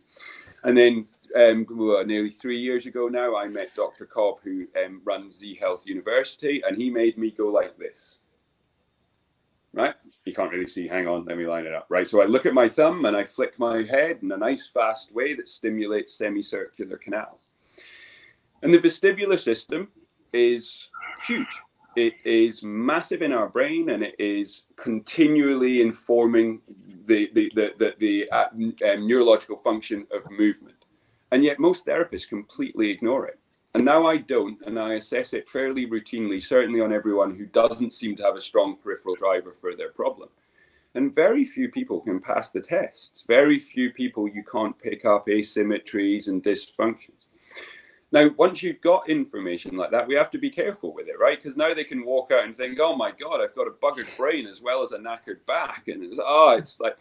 [0.64, 1.05] And then
[1.36, 4.05] um, well, nearly three years ago now, I met Dr.
[4.05, 8.20] Cobb, who um, runs Z Health University, and he made me go like this.
[9.72, 9.93] Right?
[10.26, 10.88] You can't really see.
[10.88, 11.86] Hang on, let me line it up.
[11.89, 12.07] Right.
[12.07, 15.14] So I look at my thumb and I flick my head in a nice, fast
[15.14, 17.49] way that stimulates semicircular canals.
[18.64, 19.89] And the vestibular system
[20.34, 20.89] is
[21.26, 21.62] huge
[21.96, 26.62] it is massive in our brain and it is continually informing
[27.06, 30.86] the the the, the, the uh, um, neurological function of movement.
[31.32, 33.40] And yet most therapists completely ignore it.
[33.76, 37.94] And now i don't and i assess it fairly routinely certainly on everyone who doesn't
[37.94, 40.30] seem to have a strong peripheral driver for their problem.
[40.96, 43.24] And very few people can pass the tests.
[43.28, 47.29] Very few people you can't pick up asymmetries and dysfunctions
[48.12, 51.41] now, once you've got information like that, we have to be careful with it, right?
[51.41, 54.16] Because now they can walk out and think, "Oh my God, I've got a buggered
[54.18, 56.97] brain as well as a knackered back," and it's, oh, it's like,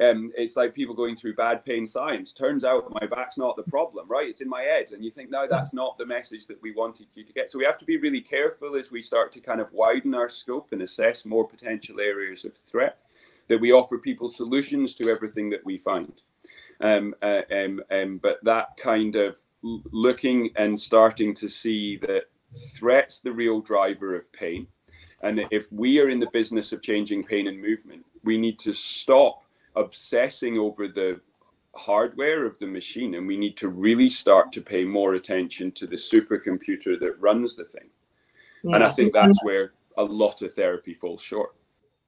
[0.00, 2.32] um, it's like people going through bad pain science.
[2.32, 4.28] Turns out my back's not the problem, right?
[4.28, 7.08] It's in my head, and you think, no, that's not the message that we wanted
[7.14, 7.50] you to get.
[7.50, 10.28] So we have to be really careful as we start to kind of widen our
[10.28, 12.98] scope and assess more potential areas of threat.
[13.48, 16.20] That we offer people solutions to everything that we find.
[16.80, 22.24] Um, uh, um, um, but that kind of looking and starting to see that
[22.74, 24.66] threats the real driver of pain.
[25.22, 28.72] And if we are in the business of changing pain and movement, we need to
[28.72, 29.42] stop
[29.74, 31.20] obsessing over the
[31.74, 35.86] hardware of the machine and we need to really start to pay more attention to
[35.86, 37.90] the supercomputer that runs the thing.
[38.62, 38.76] Yeah.
[38.76, 41.54] And I think that's where a lot of therapy falls short.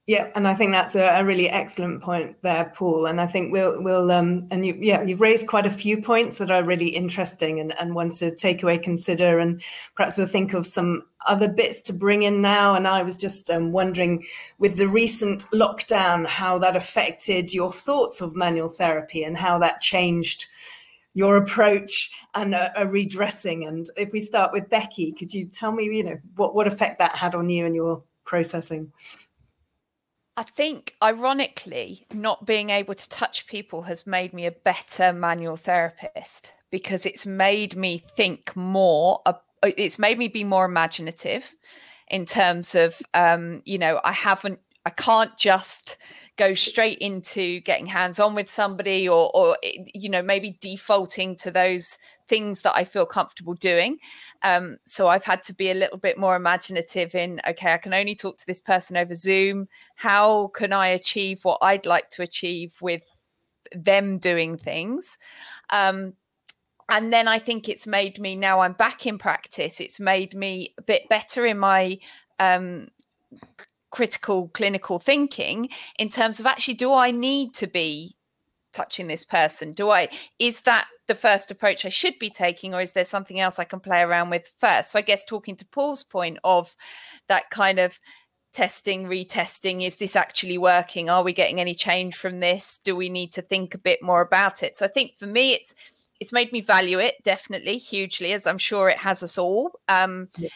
[0.08, 3.04] Yeah, and I think that's a, a, really excellent point there, Paul.
[3.04, 6.38] And I think we'll we'll um and you yeah you've raised quite a few points
[6.38, 9.62] that are really interesting and, and ones to take away, consider, and
[9.96, 12.74] perhaps we'll think of some other bits to bring in now.
[12.74, 14.24] And I was just um, wondering,
[14.58, 19.82] with the recent lockdown, how that affected your thoughts of manual therapy and how that
[19.82, 20.46] changed
[21.12, 23.66] your approach and a, a redressing.
[23.66, 26.98] And if we start with Becky, could you tell me, you know, what what effect
[26.98, 28.90] that had on you and your processing?
[30.38, 35.56] I think, ironically, not being able to touch people has made me a better manual
[35.56, 39.20] therapist because it's made me think more.
[39.64, 41.56] It's made me be more imaginative
[42.06, 45.96] in terms of, um, you know, I haven't, I can't just
[46.36, 49.56] go straight into getting hands on with somebody or, or,
[49.92, 51.98] you know, maybe defaulting to those
[52.28, 53.98] things that I feel comfortable doing.
[54.42, 57.94] Um, so I've had to be a little bit more imaginative in, okay, I can
[57.94, 59.68] only talk to this person over Zoom.
[59.96, 63.02] How can I achieve what I'd like to achieve with
[63.74, 65.18] them doing things?
[65.70, 66.14] Um,
[66.88, 69.80] and then I think it's made me now I'm back in practice.
[69.80, 71.98] It's made me a bit better in my
[72.38, 72.88] um,
[73.90, 75.68] critical clinical thinking
[75.98, 78.16] in terms of actually, do I need to be
[78.72, 79.72] touching this person?
[79.72, 80.08] Do I,
[80.38, 83.64] is that the first approach I should be taking, or is there something else I
[83.64, 84.92] can play around with first?
[84.92, 86.76] So I guess talking to Paul's point of
[87.28, 87.98] that kind of
[88.52, 91.10] testing, retesting, is this actually working?
[91.10, 92.78] Are we getting any change from this?
[92.84, 94.74] Do we need to think a bit more about it?
[94.74, 95.74] So I think for me, it's,
[96.20, 99.72] it's made me value it definitely hugely, as I'm sure it has us all.
[99.88, 100.48] Um, yeah.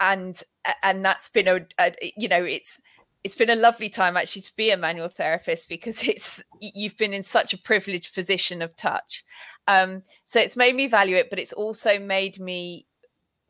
[0.00, 0.42] And
[0.82, 2.80] and that's been a, a you know it's
[3.22, 7.14] it's been a lovely time actually to be a manual therapist because it's you've been
[7.14, 9.24] in such a privileged position of touch.
[9.68, 12.86] Um, so it's made me value it but it's also made me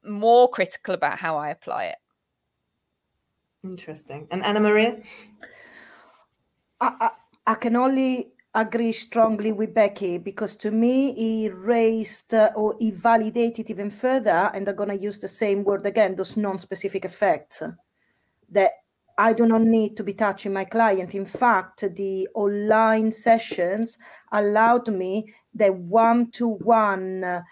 [0.04, 1.96] more critical about how i apply it.
[3.62, 4.26] Interesting.
[4.30, 5.02] And anna maria?
[6.80, 7.10] I, I,
[7.52, 12.90] I can only agree strongly with becky because to me he raised uh, or he
[12.90, 17.62] validated even further and i'm going to use the same word again those non-specific effects
[18.50, 18.72] that
[19.20, 21.14] I do not need to be touching my client.
[21.14, 23.98] In fact, the online sessions
[24.32, 27.42] allowed me the one to one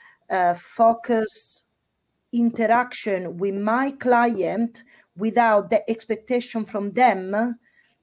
[0.56, 1.66] focus
[2.32, 4.82] interaction with my client
[5.16, 7.58] without the expectation from them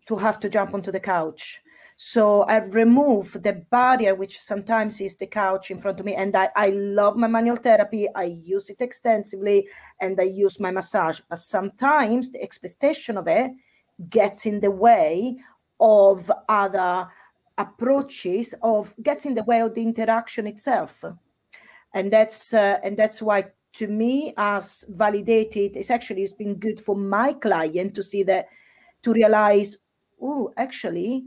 [0.07, 1.59] to have to jump onto the couch.
[1.97, 6.13] So I remove the barrier, which sometimes is the couch in front of me.
[6.15, 8.07] And I, I love my manual therapy.
[8.15, 9.67] I use it extensively
[10.01, 11.21] and I use my massage.
[11.29, 13.51] But sometimes the expectation of it
[14.09, 15.37] gets in the way
[15.79, 17.07] of other
[17.57, 21.03] approaches of gets in the way of the interaction itself
[21.93, 26.79] and that's uh, and that's why to me as validated it's actually it's been good
[26.79, 28.47] for my client to see that
[29.03, 29.77] to realize
[30.21, 31.23] oh actually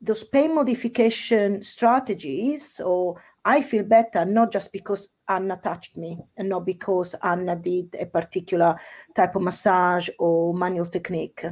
[0.00, 6.48] those pain modification strategies or I feel better not just because Anna touched me and
[6.48, 8.76] not because Anna did a particular
[9.14, 11.44] type of massage or manual technique.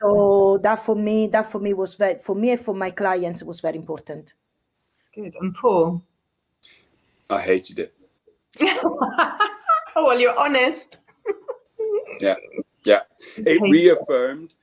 [0.00, 3.42] So that for me, that for me was very for me and for my clients
[3.42, 4.34] was very important.
[5.14, 5.34] Good.
[5.40, 6.02] And Paul?
[7.28, 7.94] I hated it.
[8.60, 9.36] oh
[9.96, 10.98] well, you're honest.
[12.20, 12.36] yeah.
[12.84, 13.00] Yeah.
[13.36, 14.54] It reaffirmed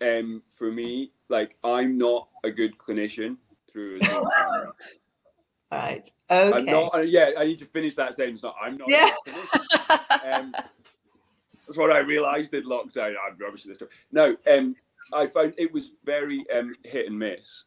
[0.00, 3.36] um for me like I'm not a good clinician
[3.70, 4.72] through a Zoom camera.
[5.72, 6.08] Right.
[6.30, 6.56] Okay.
[6.56, 6.94] I'm not.
[6.94, 8.42] Uh, yeah, I need to finish that sentence.
[8.42, 8.54] Not.
[8.62, 8.88] I'm not.
[8.88, 9.10] Yeah.
[10.32, 10.54] Um,
[11.66, 13.14] that's what I realised in lockdown.
[13.26, 13.88] I'm rubbish at this stuff.
[14.12, 14.76] No, um,
[15.12, 17.64] I found it was very um, hit and miss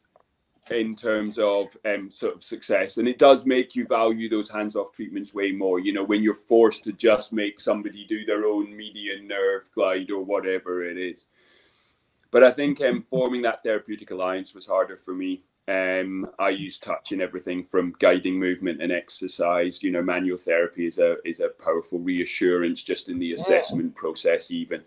[0.71, 4.93] in terms of um, sort of success, and it does make you value those hands-off
[4.93, 5.79] treatments way more.
[5.79, 10.11] You know, when you're forced to just make somebody do their own median nerve glide
[10.11, 11.25] or whatever it is.
[12.31, 15.43] But I think um, forming that therapeutic alliance was harder for me.
[15.69, 19.83] Um, I use touch in everything from guiding movement and exercise.
[19.83, 23.99] You know, manual therapy is a is a powerful reassurance just in the assessment yeah.
[23.99, 24.83] process, even.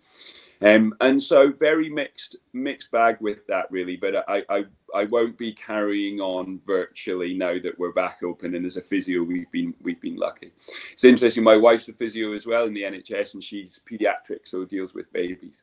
[0.62, 3.96] Um, and so very mixed mixed bag with that really.
[3.96, 8.54] But I, I I won't be carrying on virtually now that we're back open.
[8.54, 10.52] And as a physio, we've been we've been lucky.
[10.92, 11.44] It's interesting.
[11.44, 15.12] My wife's a physio as well in the NHS, and she's paediatric, so deals with
[15.12, 15.62] babies.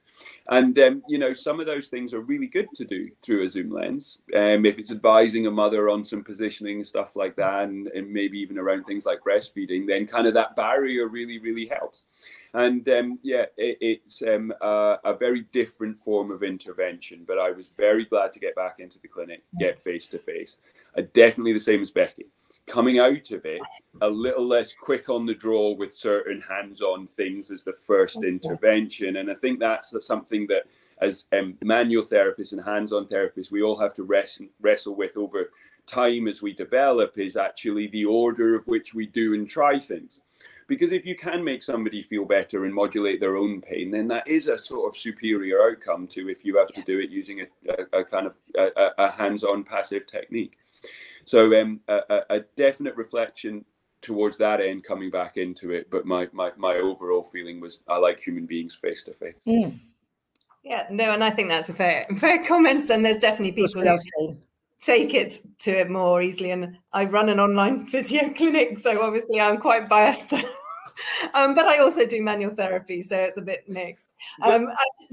[0.50, 3.50] And um, you know, some of those things are really good to do through a
[3.50, 4.20] Zoom lens.
[4.36, 8.40] Um, if it's advising a mother on some positioning stuff like that, and, and maybe
[8.40, 12.06] even around things like breastfeeding, then kind of that barrier really really helps.
[12.54, 16.77] And um, yeah, it, it's um, a, a very different form of intervention.
[17.28, 20.58] But I was very glad to get back into the clinic, get face to face.
[21.14, 22.28] Definitely the same as Becky.
[22.68, 23.62] Coming out of it
[24.02, 29.18] a little less quick on the draw with certain hands-on things as the first intervention,
[29.18, 30.64] and I think that's something that
[31.00, 35.52] as um, manual therapists and hands-on therapists we all have to wrestle, wrestle with over
[35.86, 40.22] time as we develop is actually the order of which we do and try things
[40.68, 44.28] because if you can make somebody feel better and modulate their own pain, then that
[44.28, 47.46] is a sort of superior outcome to if you have to do it using a,
[47.70, 50.58] a, a kind of a, a, hands-on passive technique.
[51.24, 53.66] So um, a, a definite reflection
[54.02, 55.90] towards that end coming back into it.
[55.90, 59.36] But my my my overall feeling was I like human beings face to face.
[60.64, 62.90] Yeah, no, and I think that's a fair fair comment.
[62.90, 64.38] And there's definitely people who
[64.80, 66.52] take it to it more easily.
[66.52, 70.34] And I run an online physio clinic, so obviously I'm quite biased.
[71.34, 74.10] um, but I also do manual therapy, so it's a bit mixed.
[74.42, 74.68] Um,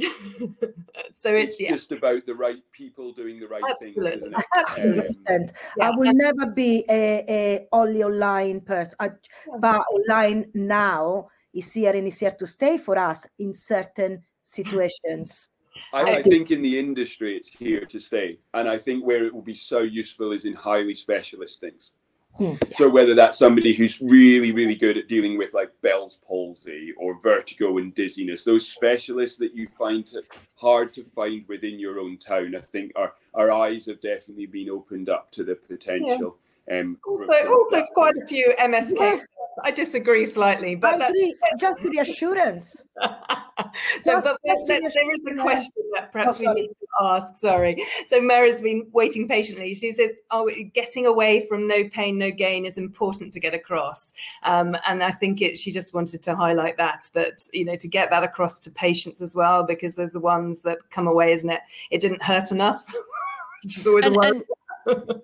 [1.15, 1.71] so it's, it's yeah.
[1.71, 4.21] just about the right people doing the right Absolutely.
[4.21, 4.45] things.
[4.57, 5.09] Absolutely.
[5.31, 5.47] Um,
[5.79, 5.89] yeah.
[5.89, 9.11] I will never be a, a only online person, I,
[9.59, 15.51] but online now is here and is here to stay for us in certain situations.
[15.93, 19.35] I, I, think in the industry it's here to stay, and I think where it
[19.35, 21.91] will be so useful is in highly specialist things.
[22.37, 22.55] Hmm.
[22.75, 27.21] So whether that's somebody who's really, really good at dealing with like Bell's palsy or
[27.21, 30.25] vertigo and dizziness, those specialists that you find it
[30.57, 34.71] hard to find within your own town, I think our our eyes have definitely been
[34.71, 36.37] opened up to the potential.
[36.71, 37.89] Um, Also, for- for also that.
[37.95, 38.97] quite a few MSK.
[38.99, 39.25] Yes.
[39.63, 41.35] I disagree slightly, but I that, agree.
[41.61, 42.83] Just reassurance.
[44.03, 46.75] so Just- but just let- to there is a question that perhaps we need to
[47.01, 47.37] ask.
[47.37, 47.77] Sorry.
[48.09, 49.73] So Mary's been waiting patiently.
[49.75, 54.13] She said, "Oh, getting away from no pain, no gain is important to get across."
[54.43, 55.57] Um, and I think it.
[55.57, 59.23] She just wanted to highlight that that you know to get that across to patients
[59.23, 61.61] as well because there's the ones that come away, isn't it?
[61.91, 62.85] It didn't hurt enough,
[63.63, 64.43] which is always and, a worry.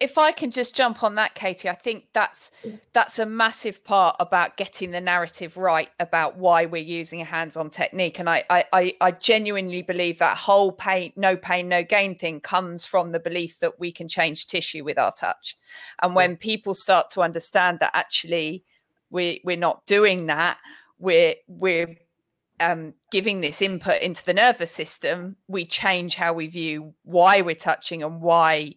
[0.00, 2.52] If I can just jump on that, Katie, I think that's
[2.92, 7.70] that's a massive part about getting the narrative right about why we're using a hands-on
[7.70, 8.18] technique.
[8.18, 12.40] And I I, I, I genuinely believe that whole pain, no pain, no gain thing
[12.40, 15.56] comes from the belief that we can change tissue with our touch.
[16.02, 18.64] And when people start to understand that actually
[19.11, 20.58] we we're not doing that,
[20.98, 21.96] we're we're
[22.61, 27.54] um, giving this input into the nervous system, we change how we view why we're
[27.54, 28.74] touching and why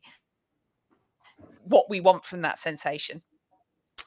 [1.65, 3.21] what we want from that sensation.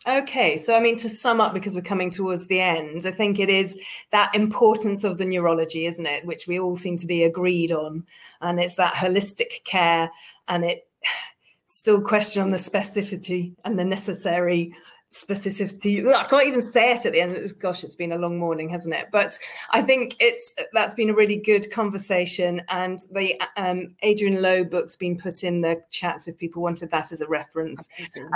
[0.08, 3.40] Okay, so I mean, to sum up, because we're coming towards the end, I think
[3.40, 3.76] it is
[4.12, 6.24] that importance of the neurology, isn't it?
[6.24, 8.06] Which we all seem to be agreed on.
[8.40, 10.10] And it's that holistic care,
[10.46, 10.86] and it
[11.66, 14.72] still question on the specificity and the necessary
[15.12, 16.04] specificity.
[16.04, 17.58] Ugh, I can't even say it at the end.
[17.58, 19.08] Gosh, it's been a long morning, hasn't it?
[19.12, 19.38] But
[19.70, 24.96] I think it's that's been a really good conversation, and the um, Adrian Louw book's
[24.96, 27.88] been put in the chats if people wanted that as a reference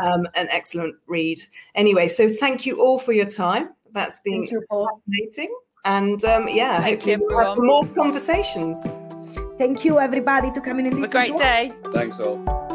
[0.03, 1.41] um, an excellent read.
[1.75, 3.71] Anyway, so thank you all for your time.
[3.93, 5.55] That's been you, fascinating.
[5.85, 8.87] And um, yeah, Thank hopefully you, we'll have more conversations.
[9.59, 11.41] Thank you, everybody, to come in and Have a great to us.
[11.41, 11.73] day.
[11.93, 12.70] Thanks all.